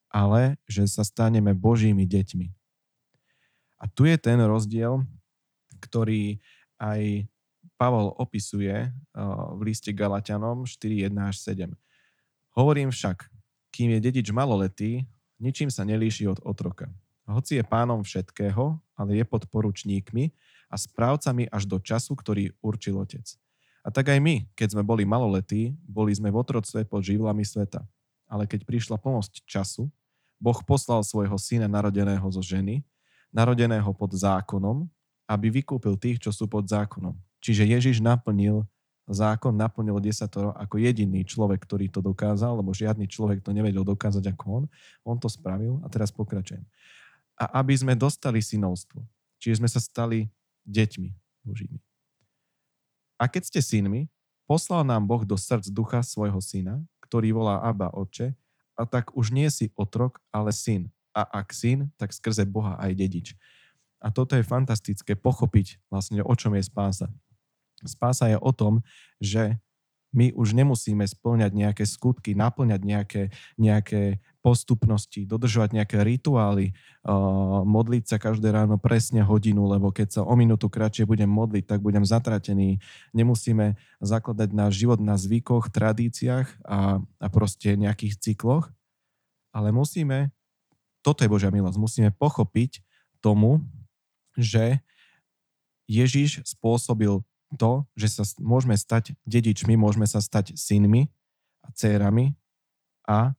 ale 0.06 0.54
že 0.70 0.86
sa 0.86 1.02
staneme 1.02 1.50
Božími 1.50 2.06
deťmi. 2.06 2.46
A 3.82 3.84
tu 3.90 4.06
je 4.06 4.16
ten 4.16 4.38
rozdiel, 4.40 5.02
ktorý 5.82 6.38
aj 6.80 7.26
Pavol 7.76 8.08
opisuje 8.16 8.88
v 9.52 9.60
liste 9.60 9.92
Galatianom 9.92 10.64
4, 10.64 11.12
1 11.12 11.12
až 11.20 11.36
7. 11.44 11.76
Hovorím 12.56 12.88
však, 12.88 13.28
kým 13.68 13.92
je 13.92 14.00
dedič 14.00 14.32
maloletý, 14.32 15.04
ničím 15.36 15.68
sa 15.68 15.84
nelíši 15.84 16.25
od 16.25 16.40
otroka 16.40 16.88
hoci 17.35 17.59
je 17.59 17.64
pánom 17.66 18.06
všetkého, 18.06 18.78
ale 18.95 19.18
je 19.18 19.25
pod 19.26 19.42
poručníkmi 19.50 20.30
a 20.71 20.78
správcami 20.78 21.50
až 21.50 21.66
do 21.66 21.83
času, 21.83 22.14
ktorý 22.14 22.54
určil 22.62 22.95
otec. 23.02 23.26
A 23.87 23.90
tak 23.90 24.11
aj 24.11 24.18
my, 24.18 24.47
keď 24.59 24.75
sme 24.75 24.83
boli 24.83 25.06
maloletí, 25.06 25.75
boli 25.87 26.11
sme 26.11 26.30
v 26.30 26.42
otroctve 26.42 26.87
pod 26.87 27.06
živlami 27.06 27.47
sveta. 27.47 27.87
Ale 28.26 28.47
keď 28.47 28.66
prišla 28.66 28.99
pomoc 28.99 29.30
času, 29.47 29.87
Boh 30.42 30.59
poslal 30.66 31.06
svojho 31.06 31.38
syna 31.38 31.71
narodeného 31.71 32.26
zo 32.35 32.42
ženy, 32.42 32.83
narodeného 33.30 33.87
pod 33.95 34.11
zákonom, 34.11 34.90
aby 35.30 35.62
vykúpil 35.62 35.95
tých, 35.99 36.18
čo 36.18 36.30
sú 36.35 36.50
pod 36.50 36.66
zákonom. 36.66 37.14
Čiže 37.38 37.62
Ježiš 37.62 38.02
naplnil 38.02 38.66
zákon, 39.06 39.54
naplnil 39.54 40.02
desatoro 40.02 40.50
ako 40.59 40.83
jediný 40.83 41.23
človek, 41.23 41.62
ktorý 41.62 41.87
to 41.87 42.02
dokázal, 42.02 42.59
lebo 42.59 42.75
žiadny 42.75 43.06
človek 43.06 43.38
to 43.38 43.54
nevedel 43.54 43.87
dokázať 43.87 44.35
ako 44.35 44.45
on. 44.50 44.64
On 45.06 45.14
to 45.14 45.30
spravil 45.30 45.78
a 45.83 45.90
teraz 45.90 46.11
pokračujem 46.11 46.66
a 47.37 47.61
aby 47.61 47.76
sme 47.76 47.93
dostali 47.93 48.40
synovstvo. 48.40 49.05
Čiže 49.37 49.61
sme 49.61 49.69
sa 49.69 49.81
stali 49.81 50.33
deťmi 50.64 51.09
Božími. 51.45 51.78
A 53.16 53.28
keď 53.28 53.49
ste 53.49 53.61
synmi, 53.64 54.09
poslal 54.45 54.85
nám 54.85 55.05
Boh 55.05 55.25
do 55.25 55.37
srdc 55.37 55.69
ducha 55.73 56.00
svojho 56.05 56.40
syna, 56.40 56.81
ktorý 57.05 57.33
volá 57.37 57.64
Abba 57.64 57.93
Oče, 57.93 58.37
a 58.76 58.85
tak 58.85 59.09
už 59.16 59.33
nie 59.33 59.49
si 59.49 59.73
otrok, 59.73 60.21
ale 60.28 60.52
syn. 60.52 60.93
A 61.16 61.25
ak 61.25 61.49
syn, 61.57 61.88
tak 61.97 62.12
skrze 62.12 62.45
Boha 62.45 62.76
aj 62.76 62.93
dedič. 62.93 63.33
A 64.05 64.12
toto 64.12 64.37
je 64.37 64.45
fantastické 64.45 65.16
pochopiť 65.16 65.81
vlastne, 65.88 66.21
o 66.21 66.35
čom 66.37 66.52
je 66.52 66.64
spása. 66.69 67.09
Spása 67.88 68.28
je 68.28 68.37
o 68.37 68.52
tom, 68.52 68.85
že 69.16 69.57
my 70.12 70.33
už 70.37 70.52
nemusíme 70.52 71.05
splňať 71.05 71.52
nejaké 71.57 71.85
skutky, 71.88 72.37
naplňať 72.37 72.81
nejaké, 72.85 73.23
nejaké 73.57 74.21
postupnosti, 74.47 75.26
dodržovať 75.26 75.75
nejaké 75.75 76.07
rituály, 76.07 76.71
uh, 76.71 77.67
modliť 77.67 78.05
sa 78.07 78.23
každé 78.23 78.55
ráno 78.55 78.79
presne 78.79 79.26
hodinu, 79.26 79.67
lebo 79.67 79.91
keď 79.91 80.09
sa 80.15 80.21
o 80.23 80.38
minútu 80.38 80.71
kratšie 80.71 81.03
budem 81.03 81.26
modliť, 81.26 81.67
tak 81.67 81.83
budem 81.83 82.07
zatratený. 82.07 82.79
Nemusíme 83.11 83.75
zakladať 83.99 84.55
náš 84.55 84.79
život 84.79 85.03
na 85.03 85.19
zvykoch, 85.19 85.75
tradíciách 85.75 86.62
a, 86.62 87.03
a 87.03 87.26
proste 87.26 87.75
nejakých 87.75 88.23
cykloch, 88.23 88.71
ale 89.50 89.75
musíme, 89.75 90.31
toto 91.03 91.26
je 91.26 91.33
Božia 91.33 91.50
milosť, 91.50 91.83
musíme 91.83 92.15
pochopiť 92.15 92.87
tomu, 93.19 93.67
že 94.38 94.79
Ježiš 95.91 96.47
spôsobil 96.47 97.19
to, 97.59 97.83
že 97.99 98.15
sa 98.15 98.23
môžeme 98.38 98.79
stať 98.79 99.19
dedičmi, 99.26 99.75
môžeme 99.75 100.07
sa 100.07 100.23
stať 100.23 100.55
synmi 100.55 101.11
a 101.67 101.75
dcérami 101.75 102.38
a 103.11 103.35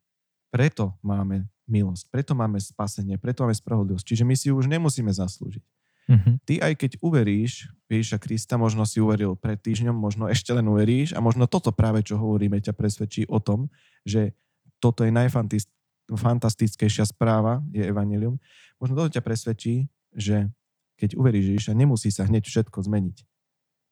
preto 0.52 0.96
máme 1.04 1.48
milosť, 1.68 2.08
preto 2.08 2.34
máme 2.34 2.60
spasenie, 2.64 3.20
preto 3.20 3.44
máme 3.44 3.56
spravodlivosť. 3.56 4.06
Čiže 4.08 4.24
my 4.24 4.36
si 4.40 4.48
ju 4.50 4.56
už 4.56 4.72
nemusíme 4.72 5.12
zaslúžiť. 5.12 5.64
Mm-hmm. 6.08 6.36
Ty 6.48 6.54
aj 6.64 6.74
keď 6.80 6.92
uveríš 7.04 7.68
Ježiša 7.92 8.18
Krista, 8.24 8.56
možno 8.56 8.88
si 8.88 9.04
uveril 9.04 9.36
pred 9.36 9.60
týždňom, 9.60 9.92
možno 9.92 10.32
ešte 10.32 10.56
len 10.56 10.64
uveríš 10.64 11.12
a 11.12 11.20
možno 11.20 11.52
toto 11.52 11.76
práve, 11.76 12.00
čo 12.00 12.16
hovoríme, 12.16 12.64
ťa 12.64 12.72
presvedčí 12.72 13.28
o 13.28 13.44
tom, 13.44 13.68
že 14.08 14.32
toto 14.80 15.04
je 15.04 15.12
najfantastickejšia 15.12 17.04
správa, 17.12 17.60
je 17.76 17.84
Evangelium. 17.84 18.40
Možno 18.80 18.96
toto 18.96 19.12
ťa 19.12 19.20
presvedčí, 19.20 19.92
že 20.16 20.48
keď 20.96 21.20
uveríš 21.20 21.60
Ježiša, 21.60 21.76
nemusí 21.76 22.08
sa 22.08 22.24
hneď 22.24 22.48
všetko 22.48 22.88
zmeniť. 22.88 23.28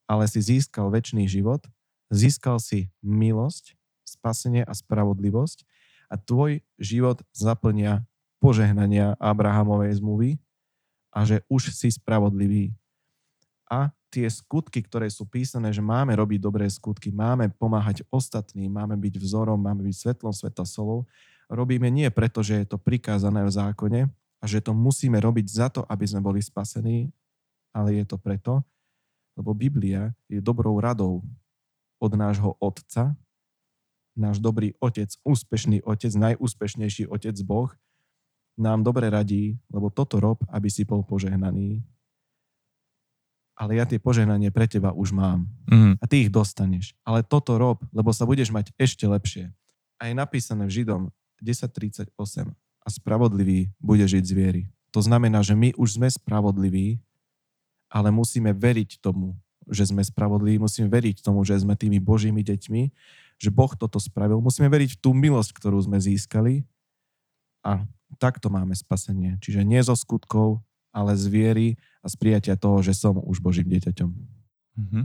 Ale 0.07 0.23
si 0.31 0.39
získal 0.39 0.87
väčší 0.95 1.27
život, 1.27 1.67
získal 2.07 2.63
si 2.63 2.87
milosť, 3.03 3.75
spasenie 4.07 4.63
a 4.63 4.71
spravodlivosť 4.71 5.67
a 6.09 6.15
tvoj 6.17 6.61
život 6.77 7.21
zaplnia 7.33 8.05
požehnania 8.39 9.17
Abrahamovej 9.17 9.97
zmluvy 9.99 10.29
a 11.09 11.23
že 11.23 11.41
už 11.47 11.71
si 11.71 11.89
spravodlivý. 11.89 12.75
A 13.65 13.89
tie 14.13 14.29
skutky, 14.29 14.79
ktoré 14.85 15.09
sú 15.09 15.25
písané, 15.27 15.73
že 15.73 15.83
máme 15.83 16.13
robiť 16.15 16.39
dobré 16.39 16.69
skutky, 16.69 17.09
máme 17.11 17.51
pomáhať 17.57 18.05
ostatným, 18.13 18.71
máme 18.71 18.95
byť 18.95 19.19
vzorom, 19.19 19.57
máme 19.57 19.83
byť 19.83 19.95
svetlom 19.95 20.31
sveta 20.31 20.63
solou, 20.63 21.03
robíme 21.51 21.89
nie 21.89 22.07
preto, 22.13 22.45
že 22.45 22.63
je 22.63 22.67
to 22.69 22.77
prikázané 22.77 23.43
v 23.43 23.51
zákone 23.51 24.01
a 24.39 24.45
že 24.45 24.61
to 24.61 24.71
musíme 24.71 25.17
robiť 25.17 25.45
za 25.49 25.67
to, 25.73 25.81
aby 25.89 26.05
sme 26.05 26.21
boli 26.21 26.39
spasení, 26.39 27.09
ale 27.73 27.97
je 27.97 28.05
to 28.07 28.15
preto, 28.15 28.63
lebo 29.35 29.51
Biblia 29.51 30.15
je 30.31 30.39
dobrou 30.39 30.79
radou 30.79 31.25
od 31.99 32.11
nášho 32.15 32.55
Otca, 32.61 33.17
náš 34.15 34.39
dobrý 34.39 34.73
otec, 34.79 35.11
úspešný 35.21 35.83
otec, 35.83 36.11
najúspešnejší 36.15 37.11
otec 37.11 37.35
Boh, 37.43 37.69
nám 38.55 38.87
dobre 38.87 39.11
radí, 39.11 39.59
lebo 39.67 39.91
toto 39.91 40.17
rob, 40.23 40.39
aby 40.47 40.71
si 40.71 40.87
bol 40.87 41.03
požehnaný. 41.03 41.83
Ale 43.55 43.79
ja 43.79 43.87
tie 43.87 43.99
požehnanie 43.99 44.51
pre 44.51 44.67
teba 44.67 44.91
už 44.91 45.15
mám. 45.15 45.47
Mm. 45.67 45.95
A 45.99 46.05
ty 46.07 46.27
ich 46.27 46.31
dostaneš. 46.31 46.95
Ale 47.07 47.23
toto 47.23 47.55
rob, 47.55 47.79
lebo 47.91 48.11
sa 48.11 48.27
budeš 48.27 48.51
mať 48.51 48.71
ešte 48.75 49.07
lepšie. 49.07 49.51
A 49.99 50.11
je 50.11 50.13
napísané 50.15 50.67
v 50.67 50.83
Židom 50.83 51.11
10.38 51.39 52.11
a 52.55 52.87
spravodlivý 52.91 53.71
bude 53.79 54.03
žiť 54.03 54.23
z 54.23 54.33
viery. 54.35 54.61
To 54.91 54.99
znamená, 55.03 55.43
že 55.43 55.55
my 55.55 55.75
už 55.75 55.99
sme 55.99 56.07
spravodliví, 56.07 56.99
ale 57.91 58.11
musíme 58.11 58.51
veriť 58.51 58.99
tomu, 58.99 59.39
že 59.71 59.87
sme 59.87 60.03
spravodliví, 60.03 60.59
musíme 60.59 60.87
veriť 60.91 61.23
tomu, 61.23 61.43
že 61.47 61.59
sme 61.59 61.79
tými 61.79 61.99
Božími 61.99 62.43
deťmi 62.43 62.83
že 63.39 63.51
Boh 63.51 63.71
toto 63.75 63.99
spravil. 63.99 64.39
Musíme 64.39 64.71
veriť 64.71 64.95
v 64.95 65.01
tú 65.01 65.11
milosť, 65.11 65.51
ktorú 65.55 65.79
sme 65.83 65.99
získali 65.99 66.63
a 67.65 67.83
takto 68.21 68.47
máme 68.47 68.71
spasenie. 68.77 69.35
Čiže 69.43 69.67
nie 69.67 69.81
zo 69.83 69.97
skutkov, 69.97 70.63
ale 70.95 71.19
z 71.19 71.27
viery 71.27 71.67
a 71.99 72.07
z 72.07 72.15
prijatia 72.15 72.55
toho, 72.55 72.79
že 72.79 72.95
som 72.95 73.19
už 73.19 73.43
Božím 73.43 73.67
dieťaťom. 73.67 74.09
Mm-hmm. 74.75 75.03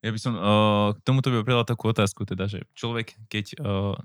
Ja 0.00 0.10
by 0.12 0.18
som 0.20 0.32
uh, 0.36 0.42
k 0.96 0.98
tomuto 1.04 1.32
by 1.32 1.44
pridal 1.44 1.64
takú 1.64 1.92
otázku, 1.92 2.24
teda, 2.24 2.48
že 2.48 2.64
človek, 2.76 3.16
keď 3.28 3.56
uh, 3.60 3.96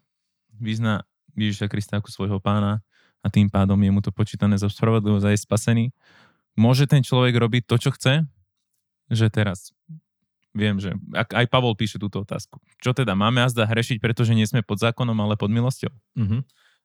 vyzná 0.60 1.04
Ježiša 1.36 1.68
Krista 1.68 2.00
ako 2.00 2.12
svojho 2.12 2.40
pána 2.40 2.80
a 3.20 3.28
tým 3.28 3.52
pádom 3.52 3.80
je 3.80 3.92
mu 3.92 4.00
to 4.00 4.12
počítané 4.12 4.56
za 4.56 4.72
spravodlivosť 4.72 5.26
a 5.28 5.34
je 5.36 5.40
spasený, 5.40 5.86
môže 6.56 6.88
ten 6.88 7.04
človek 7.04 7.36
robiť 7.36 7.64
to, 7.68 7.76
čo 7.80 7.90
chce? 7.92 8.24
Že 9.12 9.28
teraz 9.32 9.76
Viem, 10.56 10.80
že 10.80 10.96
aj 11.12 11.52
Pavol 11.52 11.76
píše 11.76 12.00
túto 12.00 12.24
otázku. 12.24 12.64
Čo 12.80 12.96
teda, 12.96 13.12
máme 13.12 13.44
azda 13.44 13.68
hrešiť, 13.68 14.00
pretože 14.00 14.32
nie 14.32 14.48
sme 14.48 14.64
pod 14.64 14.80
zákonom, 14.80 15.20
ale 15.20 15.36
pod 15.36 15.52
milosťou? 15.52 15.92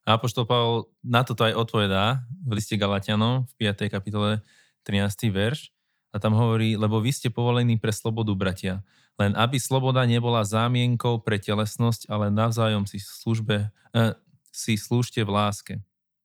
A 0.03 0.19
Apoštol 0.19 0.43
Pavol 0.43 0.91
na 0.99 1.23
toto 1.23 1.47
aj 1.47 1.55
odpovedá 1.55 2.27
v 2.43 2.59
liste 2.59 2.75
Galatianom 2.75 3.47
v 3.47 3.71
5. 3.71 3.87
kapitole 3.87 4.43
13. 4.83 5.31
verš 5.31 5.71
a 6.11 6.19
tam 6.19 6.35
hovorí, 6.35 6.75
lebo 6.75 6.99
vy 6.99 7.15
ste 7.15 7.31
povolení 7.31 7.79
pre 7.79 7.95
slobodu, 7.95 8.35
bratia. 8.35 8.83
Len 9.15 9.31
aby 9.39 9.55
sloboda 9.55 10.03
nebola 10.03 10.43
zámienkou 10.43 11.23
pre 11.23 11.39
telesnosť, 11.39 12.11
ale 12.11 12.27
navzájom 12.27 12.83
si, 12.83 12.99
službe, 12.99 13.71
eh, 13.95 14.13
si 14.51 14.75
slúžte 14.75 15.23
v 15.23 15.31
láske. 15.31 15.73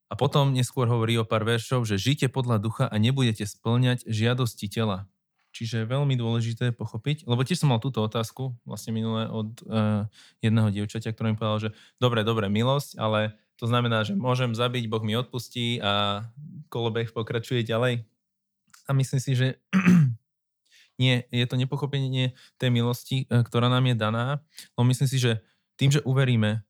A 0.06 0.14
potom 0.14 0.54
neskôr 0.54 0.86
hovorí 0.86 1.18
o 1.18 1.26
pár 1.26 1.42
veršov, 1.42 1.86
že 1.86 1.98
žite 1.98 2.26
podľa 2.30 2.62
ducha 2.62 2.84
a 2.86 2.96
nebudete 2.98 3.42
splňať 3.42 4.06
žiadosti 4.06 4.66
tela. 4.70 5.10
Čiže 5.56 5.88
veľmi 5.88 6.20
dôležité 6.20 6.68
pochopiť, 6.76 7.24
lebo 7.24 7.40
tiež 7.40 7.64
som 7.64 7.72
mal 7.72 7.80
túto 7.80 8.04
otázku 8.04 8.52
vlastne 8.68 8.92
minulé 8.92 9.24
od 9.24 9.56
uh, 9.64 10.04
jedného 10.44 10.68
dievčaťa, 10.68 11.16
ktorý 11.16 11.32
mi 11.32 11.40
povedal, 11.40 11.60
že 11.64 11.70
dobre, 11.96 12.20
dobre, 12.28 12.52
milosť, 12.52 13.00
ale 13.00 13.32
to 13.56 13.64
znamená, 13.64 14.04
že 14.04 14.12
môžem 14.12 14.52
zabiť, 14.52 14.84
Boh 14.84 15.00
mi 15.00 15.16
odpustí 15.16 15.80
a 15.80 16.28
kolobeh 16.68 17.08
pokračuje 17.08 17.64
ďalej. 17.64 18.04
A 18.84 18.90
myslím 18.92 19.16
si, 19.16 19.32
že 19.32 19.56
nie, 21.00 21.24
je 21.32 21.46
to 21.48 21.56
nepochopenie 21.56 22.36
tej 22.60 22.68
milosti, 22.68 23.24
eh, 23.24 23.40
ktorá 23.40 23.72
nám 23.72 23.88
je 23.88 23.96
daná, 23.96 24.44
lebo 24.76 24.84
myslím 24.92 25.08
si, 25.08 25.16
že 25.16 25.40
tým, 25.80 25.88
že 25.88 26.04
uveríme, 26.04 26.60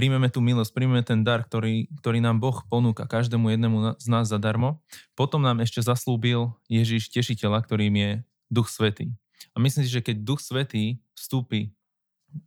príjmeme 0.00 0.32
tú 0.32 0.40
milosť, 0.40 0.72
príjmeme 0.72 1.04
ten 1.04 1.20
dar, 1.20 1.44
ktorý, 1.44 1.84
ktorý 2.00 2.24
nám 2.24 2.40
Boh 2.40 2.56
ponúka 2.72 3.04
každému 3.04 3.52
jednému 3.52 4.00
z 4.00 4.06
nás 4.08 4.32
zadarmo. 4.32 4.80
Potom 5.12 5.44
nám 5.44 5.60
ešte 5.60 5.84
zaslúbil 5.84 6.56
Ježiš 6.72 7.12
tešiteľa, 7.12 7.60
ktorým 7.68 7.92
je 7.92 8.10
Duch 8.48 8.72
Svetý. 8.72 9.12
A 9.52 9.60
myslím 9.60 9.84
si, 9.84 9.92
že 9.92 10.00
keď 10.00 10.24
Duch 10.24 10.40
Svetý 10.40 11.04
vstúpi 11.12 11.76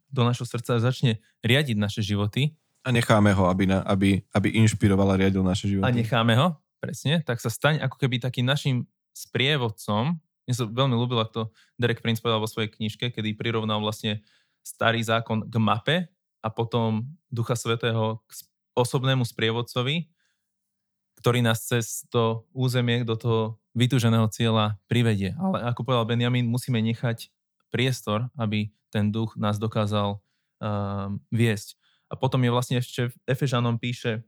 do 0.09 0.25
našho 0.25 0.49
srdca 0.49 0.81
a 0.81 0.81
začne 0.81 1.21
riadiť 1.45 1.77
naše 1.77 2.01
životy. 2.01 2.57
A 2.81 2.89
necháme 2.89 3.29
ho, 3.37 3.45
aby, 3.45 3.69
na, 3.69 3.85
aby, 3.85 4.25
aby 4.33 4.49
inšpiroval 4.57 5.13
a 5.13 5.19
riadil 5.21 5.45
naše 5.45 5.69
životy. 5.69 5.85
A 5.85 5.93
necháme 5.93 6.33
ho, 6.33 6.57
presne, 6.81 7.21
tak 7.21 7.37
sa 7.37 7.53
staň 7.53 7.85
ako 7.85 8.01
keby 8.01 8.17
takým 8.17 8.49
našim 8.49 8.89
sprievodcom. 9.13 10.17
Mne 10.17 10.53
sa 10.57 10.65
veľmi 10.65 10.97
ľúbil, 10.97 11.21
ako 11.21 11.31
to 11.37 11.43
Derek 11.77 12.01
Prince 12.01 12.17
povedal 12.17 12.41
vo 12.41 12.49
svojej 12.49 12.73
knižke, 12.73 13.13
kedy 13.13 13.37
prirovnal 13.37 13.77
vlastne 13.77 14.25
starý 14.65 15.05
zákon 15.05 15.45
k 15.45 15.55
mape 15.61 15.97
a 16.43 16.47
potom 16.51 17.07
Ducha 17.31 17.55
Svetého 17.55 18.19
k 18.27 18.31
osobnému 18.75 19.23
sprievodcovi, 19.23 20.11
ktorý 21.23 21.39
nás 21.39 21.63
cez 21.63 22.03
to 22.11 22.43
územie 22.51 23.07
do 23.07 23.15
toho 23.15 23.63
vytúženého 23.71 24.27
cieľa 24.27 24.75
privedie. 24.91 25.31
Ale 25.39 25.63
ako 25.71 25.87
povedal 25.87 26.03
Benjamin, 26.03 26.45
musíme 26.45 26.83
nechať 26.83 27.31
priestor, 27.71 28.27
aby 28.35 28.69
ten 28.91 29.09
duch 29.09 29.39
nás 29.39 29.57
dokázal 29.57 30.19
um, 30.19 31.17
viesť. 31.31 31.79
A 32.11 32.19
potom 32.19 32.43
je 32.45 32.53
vlastne 32.53 32.77
ešte 32.77 33.09
v 33.09 33.15
Efežanom 33.25 33.81
píše 33.81 34.21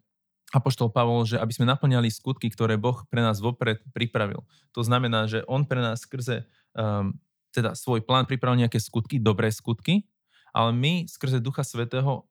Apoštol 0.56 0.90
Pavol, 0.90 1.28
že 1.28 1.38
aby 1.38 1.52
sme 1.52 1.70
naplňali 1.70 2.08
skutky, 2.10 2.50
ktoré 2.50 2.80
Boh 2.80 3.04
pre 3.12 3.20
nás 3.22 3.44
vopred 3.44 3.84
pripravil. 3.92 4.42
To 4.74 4.82
znamená, 4.82 5.28
že 5.28 5.44
On 5.46 5.68
pre 5.68 5.84
nás 5.84 6.08
skrze 6.08 6.48
um, 6.74 7.14
teda 7.52 7.76
svoj 7.76 8.02
plán 8.08 8.26
pripravil 8.26 8.66
nejaké 8.66 8.80
skutky, 8.80 9.20
dobré 9.20 9.52
skutky, 9.52 10.08
ale 10.56 10.72
my 10.72 11.04
skrze 11.12 11.44
Ducha 11.44 11.68
Svetého 11.68 12.24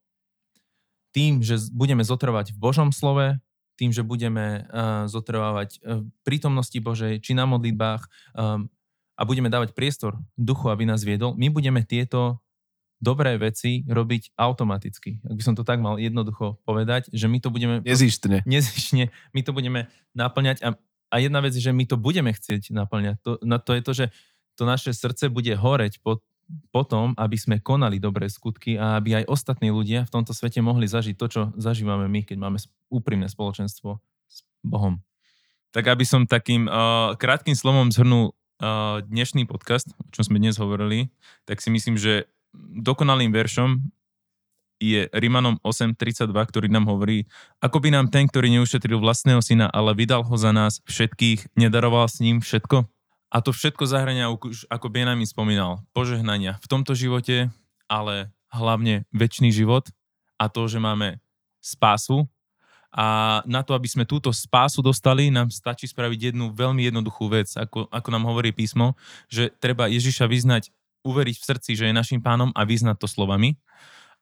tým, 1.13 1.45
že 1.45 1.61
budeme 1.69 2.01
zotrvať 2.01 2.51
v 2.51 2.57
Božom 2.57 2.89
slove, 2.89 3.37
tým, 3.77 3.93
že 3.93 4.01
budeme 4.01 4.65
uh, 4.67 5.05
zotrvávať 5.05 5.79
v 5.83 6.09
prítomnosti 6.25 6.75
Božej, 6.81 7.21
či 7.21 7.37
na 7.37 7.45
modlitbách 7.45 8.01
um, 8.33 8.67
a 9.15 9.21
budeme 9.23 9.47
dávať 9.47 9.71
priestor 9.71 10.19
duchu, 10.35 10.67
aby 10.73 10.83
nás 10.83 11.05
viedol, 11.05 11.37
my 11.39 11.47
budeme 11.47 11.85
tieto 11.85 12.43
dobré 12.99 13.35
veci 13.37 13.83
robiť 13.87 14.35
automaticky. 14.39 15.19
Ak 15.27 15.35
by 15.35 15.43
som 15.43 15.55
to 15.55 15.67
tak 15.67 15.83
mal 15.83 15.99
jednoducho 15.99 16.59
povedať, 16.63 17.11
že 17.11 17.27
my 17.27 17.43
to 17.43 17.51
budeme... 17.51 17.83
Nezištne. 17.83 18.43
Nezištne. 18.47 19.11
My 19.35 19.41
to 19.43 19.51
budeme 19.51 19.91
naplňať 20.15 20.63
a, 20.63 20.79
a 21.11 21.15
jedna 21.19 21.43
vec 21.43 21.53
je, 21.53 21.63
že 21.63 21.75
my 21.75 21.83
to 21.85 21.99
budeme 21.99 22.31
chcieť 22.31 22.71
naplňať. 22.71 23.19
To, 23.27 23.31
no, 23.43 23.59
to 23.59 23.71
je 23.75 23.81
to, 23.83 23.91
že 23.91 24.05
to 24.55 24.63
naše 24.63 24.95
srdce 24.95 25.27
bude 25.27 25.51
horeť 25.51 25.99
po 25.99 26.23
potom, 26.69 27.17
aby 27.17 27.37
sme 27.37 27.57
konali 27.57 27.97
dobré 27.97 28.29
skutky 28.29 28.77
a 28.77 29.01
aby 29.01 29.23
aj 29.23 29.29
ostatní 29.29 29.73
ľudia 29.73 30.05
v 30.05 30.13
tomto 30.13 30.31
svete 30.31 30.61
mohli 30.61 30.85
zažiť 30.85 31.15
to, 31.17 31.25
čo 31.25 31.41
zažívame 31.57 32.05
my, 32.05 32.21
keď 32.21 32.37
máme 32.37 32.61
úprimné 32.93 33.25
spoločenstvo 33.25 33.97
s 34.29 34.45
Bohom. 34.61 35.01
Tak 35.73 35.89
aby 35.89 36.05
som 36.05 36.29
takým 36.29 36.69
uh, 36.69 37.17
krátkým 37.17 37.57
slovom 37.57 37.89
zhrnul 37.89 38.31
uh, 38.31 39.01
dnešný 39.03 39.49
podcast, 39.49 39.91
o 39.97 40.09
čom 40.13 40.23
sme 40.23 40.37
dnes 40.39 40.55
hovorili, 40.61 41.09
tak 41.49 41.59
si 41.59 41.73
myslím, 41.73 41.97
že 41.97 42.29
dokonalým 42.55 43.33
veršom 43.33 43.81
je 44.79 45.07
Rimanom 45.11 45.57
8.32, 45.63 46.31
ktorý 46.35 46.67
nám 46.67 46.91
hovorí, 46.91 47.25
ako 47.63 47.79
by 47.79 47.89
nám 47.95 48.11
ten, 48.11 48.27
ktorý 48.27 48.51
neušetril 48.59 48.99
vlastného 48.99 49.39
syna, 49.39 49.71
ale 49.71 49.95
vydal 49.95 50.21
ho 50.23 50.35
za 50.35 50.51
nás 50.51 50.83
všetkých, 50.85 51.55
nedaroval 51.55 52.05
s 52.11 52.19
ním 52.19 52.43
všetko? 52.43 52.87
A 53.35 53.43
to 53.43 53.51
všetko 53.51 53.83
zahrania, 53.83 54.31
ako 54.71 54.87
Benjamin 54.87 55.27
spomínal, 55.27 55.83
požehnania 55.91 56.55
v 56.63 56.71
tomto 56.71 56.95
živote, 56.95 57.51
ale 57.91 58.31
hlavne 58.47 59.03
väčší 59.11 59.51
život 59.51 59.91
a 60.39 60.47
to, 60.47 60.71
že 60.71 60.79
máme 60.79 61.19
spásu. 61.59 62.23
A 62.95 63.43
na 63.43 63.59
to, 63.59 63.75
aby 63.75 63.91
sme 63.91 64.07
túto 64.07 64.31
spásu 64.31 64.79
dostali, 64.79 65.27
nám 65.27 65.51
stačí 65.51 65.83
spraviť 65.83 66.31
jednu 66.31 66.55
veľmi 66.55 66.87
jednoduchú 66.87 67.27
vec, 67.27 67.51
ako, 67.59 67.91
ako 67.91 68.07
nám 68.07 68.23
hovorí 68.23 68.55
písmo, 68.55 68.95
že 69.27 69.51
treba 69.59 69.91
Ježiša 69.91 70.31
vyznať, 70.31 70.71
uveriť 71.03 71.35
v 71.35 71.47
srdci, 71.51 71.71
že 71.75 71.91
je 71.91 71.93
našim 71.93 72.23
pánom 72.23 72.55
a 72.55 72.63
vyznať 72.63 73.03
to 73.03 73.07
slovami. 73.11 73.59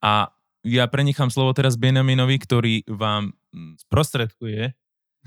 A 0.02 0.34
ja 0.66 0.90
prenechám 0.90 1.30
slovo 1.30 1.54
teraz 1.54 1.78
Benjaminovi, 1.78 2.42
ktorý 2.42 2.74
vám 2.90 3.38
sprostredkuje 3.86 4.74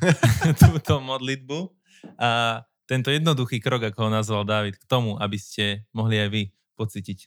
túto 0.74 0.98
modlitbu. 0.98 1.58
A 2.18 2.66
tento 2.86 3.10
jednoduchý 3.10 3.58
krok, 3.58 3.90
ako 3.90 4.06
ho 4.06 4.10
nazval 4.10 4.42
David, 4.46 4.78
k 4.78 4.88
tomu, 4.88 5.18
aby 5.18 5.38
ste 5.38 5.86
mohli 5.90 6.22
aj 6.22 6.28
vy 6.30 6.42
pocítiť 6.78 7.26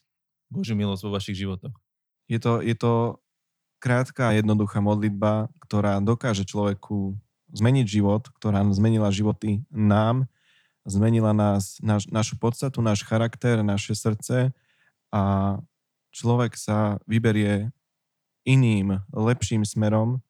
Božiu 0.49 0.73
milosť 0.73 1.03
vo 1.05 1.13
vašich 1.13 1.37
životoch. 1.37 1.75
Je 2.31 2.39
to, 2.39 2.63
je 2.63 2.73
to 2.73 3.19
krátka 3.79 4.31
a 4.31 4.35
jednoduchá 4.37 4.79
modlitba, 4.83 5.51
ktorá 5.63 5.99
dokáže 6.03 6.47
človeku 6.47 7.15
zmeniť 7.53 7.85
život, 7.87 8.29
ktorá 8.37 8.61
zmenila 8.69 9.09
životy 9.09 9.65
nám, 9.71 10.29
zmenila 10.85 11.33
nás, 11.33 11.81
naš, 11.81 12.05
našu 12.09 12.37
podstatu, 12.37 12.83
náš 12.83 13.01
charakter, 13.05 13.61
naše 13.65 13.97
srdce 13.97 14.53
a 15.09 15.21
človek 16.13 16.53
sa 16.53 17.01
vyberie 17.09 17.73
iným, 18.45 19.01
lepším 19.13 19.65
smerom. 19.65 20.21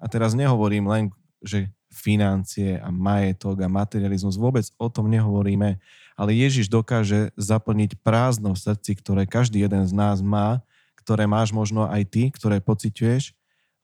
A 0.00 0.08
teraz 0.08 0.32
nehovorím 0.36 0.88
len, 0.88 1.04
že 1.40 1.72
financie 1.94 2.82
a 2.82 2.90
majetok 2.90 3.62
a 3.62 3.68
materializmus. 3.70 4.34
Vôbec 4.34 4.66
o 4.76 4.90
tom 4.90 5.06
nehovoríme, 5.06 5.78
ale 6.18 6.30
Ježiš 6.34 6.66
dokáže 6.66 7.30
zaplniť 7.38 8.02
prázdno 8.02 8.52
v 8.52 8.62
srdci, 8.62 8.98
ktoré 8.98 9.24
každý 9.24 9.62
jeden 9.62 9.86
z 9.86 9.94
nás 9.94 10.18
má, 10.18 10.60
ktoré 10.98 11.30
máš 11.30 11.54
možno 11.54 11.86
aj 11.86 12.02
ty, 12.10 12.22
ktoré 12.34 12.58
pociťuješ, 12.58 13.32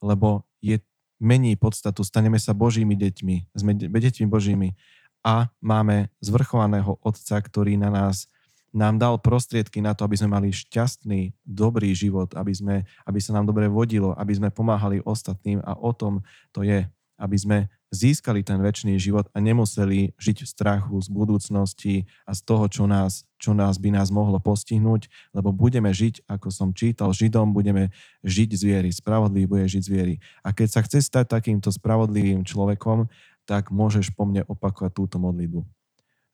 lebo 0.03 0.43
je 0.59 0.83
mení 1.21 1.53
podstatu, 1.55 2.01
staneme 2.01 2.41
sa 2.41 2.51
Božími 2.51 2.97
deťmi, 2.97 3.53
sme 3.53 3.71
deťmi 3.77 4.25
Božími. 4.25 4.73
A 5.21 5.53
máme 5.61 6.09
zvrchovaného 6.17 6.97
Otca, 7.05 7.37
ktorý 7.37 7.77
na 7.77 7.93
nás 7.93 8.25
nám 8.71 8.97
dal 8.97 9.19
prostriedky 9.19 9.83
na 9.83 9.91
to, 9.91 10.07
aby 10.07 10.15
sme 10.17 10.33
mali 10.33 10.49
šťastný, 10.49 11.35
dobrý 11.43 11.91
život, 11.91 12.31
aby, 12.33 12.53
sme, 12.55 12.75
aby 13.03 13.19
sa 13.19 13.35
nám 13.35 13.45
dobre 13.45 13.67
vodilo, 13.67 14.15
aby 14.15 14.33
sme 14.33 14.49
pomáhali 14.49 15.03
ostatným. 15.03 15.59
A 15.61 15.75
o 15.75 15.91
tom 15.91 16.23
to 16.55 16.63
je, 16.63 16.87
aby 17.19 17.37
sme 17.37 17.57
získali 17.91 18.39
ten 18.39 18.63
väčší 18.63 18.95
život 18.95 19.27
a 19.35 19.43
nemuseli 19.43 20.15
žiť 20.15 20.47
v 20.47 20.47
strachu 20.47 20.95
z 21.03 21.07
budúcnosti 21.11 21.95
a 22.23 22.31
z 22.31 22.41
toho, 22.47 22.71
čo 22.71 22.87
nás, 22.87 23.27
čo 23.35 23.51
nás 23.51 23.75
by 23.75 23.91
nás 23.91 24.07
mohlo 24.15 24.39
postihnúť, 24.39 25.11
lebo 25.35 25.51
budeme 25.51 25.91
žiť, 25.91 26.23
ako 26.23 26.47
som 26.55 26.71
čítal 26.71 27.11
Židom, 27.11 27.51
budeme 27.51 27.91
žiť 28.23 28.49
z 28.55 28.61
viery, 28.63 28.89
spravodlivý 28.95 29.45
bude 29.45 29.67
žiť 29.67 29.83
z. 29.83 30.23
A 30.39 30.55
keď 30.55 30.67
sa 30.71 30.81
chce 30.87 31.03
stať 31.03 31.35
takýmto 31.35 31.67
spravodlivým 31.67 32.47
človekom, 32.47 33.11
tak 33.43 33.75
môžeš 33.75 34.15
po 34.15 34.23
mne 34.23 34.47
opakovať 34.47 34.95
túto 34.95 35.19
modlitbu. 35.19 35.67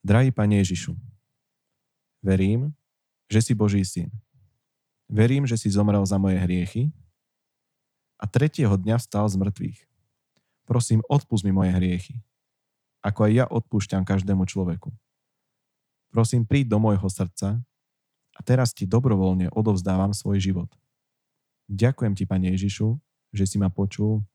Drahý 0.06 0.30
Pane 0.30 0.62
Ježišu, 0.62 0.93
verím, 2.22 2.78
že 3.34 3.41
si 3.41 3.58
Boží 3.58 3.82
syn. 3.82 4.13
Verím, 5.10 5.50
že 5.50 5.58
si 5.58 5.74
zomrel 5.74 6.06
za 6.06 6.22
moje 6.22 6.38
hriechy 6.38 6.93
a 8.22 8.30
tretieho 8.30 8.78
dňa 8.78 9.02
vstal 9.02 9.26
z 9.26 9.41
mŕtvych 9.41 9.87
Prosím, 10.67 10.99
odpust 11.08 11.47
mi 11.47 11.56
moje 11.56 11.71
hriechy, 11.71 12.19
ako 12.99 13.23
aj 13.23 13.32
ja 13.32 13.45
odpúšťam 13.47 14.03
každému 14.03 14.43
človeku. 14.43 14.91
Prosím, 16.12 16.43
príď 16.43 16.75
do 16.75 16.84
môjho 16.84 17.08
srdca 17.08 17.63
a 18.36 18.39
teraz 18.43 18.75
ti 18.75 18.84
dobrovoľne 18.84 19.47
odovzdávam 19.56 20.12
svoj 20.12 20.43
život. 20.43 20.69
Ďakujem 21.71 22.13
ti, 22.19 22.27
Pane 22.27 22.51
Ježišu, 22.51 22.99
že 23.32 23.47
si 23.47 23.56
ma 23.56 23.71
počul, 23.71 24.27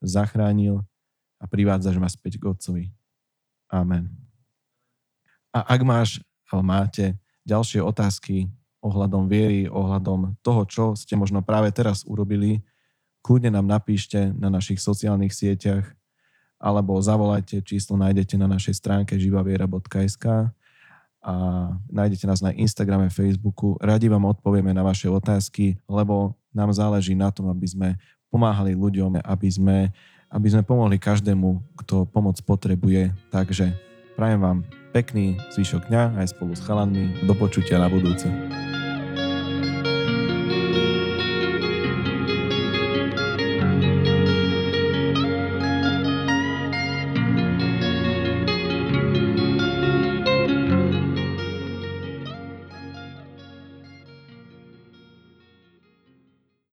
zachránil 0.00 0.80
a 1.36 1.44
privádzaš 1.44 1.96
ma 2.00 2.08
späť 2.08 2.40
k 2.40 2.48
Otcovi. 2.48 2.84
Amen. 3.68 4.08
A 5.52 5.64
ak 5.64 5.80
máš, 5.84 6.24
máte 6.64 7.20
ďalšie 7.44 7.84
otázky 7.84 8.48
ohľadom 8.84 9.28
viery, 9.28 9.68
ohľadom 9.68 10.36
toho, 10.44 10.62
čo 10.68 10.84
ste 10.96 11.16
možno 11.16 11.40
práve 11.40 11.72
teraz 11.72 12.04
urobili, 12.04 12.60
kľudne 13.24 13.56
nám 13.56 13.64
napíšte 13.64 14.36
na 14.36 14.52
našich 14.52 14.84
sociálnych 14.84 15.32
sieťach 15.32 15.88
alebo 16.60 17.00
zavolajte, 17.00 17.64
číslo 17.64 17.96
nájdete 17.96 18.36
na 18.36 18.44
našej 18.44 18.76
stránke 18.76 19.16
živaviera.sk 19.16 20.52
a 21.24 21.34
nájdete 21.88 22.28
nás 22.28 22.44
na 22.44 22.52
Instagrame, 22.52 23.08
Facebooku. 23.08 23.80
Radi 23.80 24.12
vám 24.12 24.28
odpovieme 24.28 24.76
na 24.76 24.84
vaše 24.84 25.08
otázky, 25.08 25.80
lebo 25.88 26.36
nám 26.52 26.72
záleží 26.76 27.16
na 27.16 27.32
tom, 27.32 27.48
aby 27.48 27.64
sme 27.64 27.88
pomáhali 28.28 28.76
ľuďom, 28.76 29.24
aby 29.24 29.48
sme, 29.48 29.88
aby 30.28 30.46
sme 30.52 30.62
pomohli 30.64 31.00
každému, 31.00 31.80
kto 31.80 32.04
pomoc 32.12 32.36
potrebuje. 32.44 33.12
Takže 33.32 33.72
prajem 34.20 34.40
vám 34.40 34.58
pekný 34.92 35.40
zvyšok 35.56 35.88
dňa 35.88 36.20
aj 36.20 36.36
spolu 36.36 36.52
s 36.52 36.60
chalanmi. 36.60 37.24
Do 37.24 37.32
počutia 37.32 37.80
na 37.80 37.88
budúce. 37.88 38.28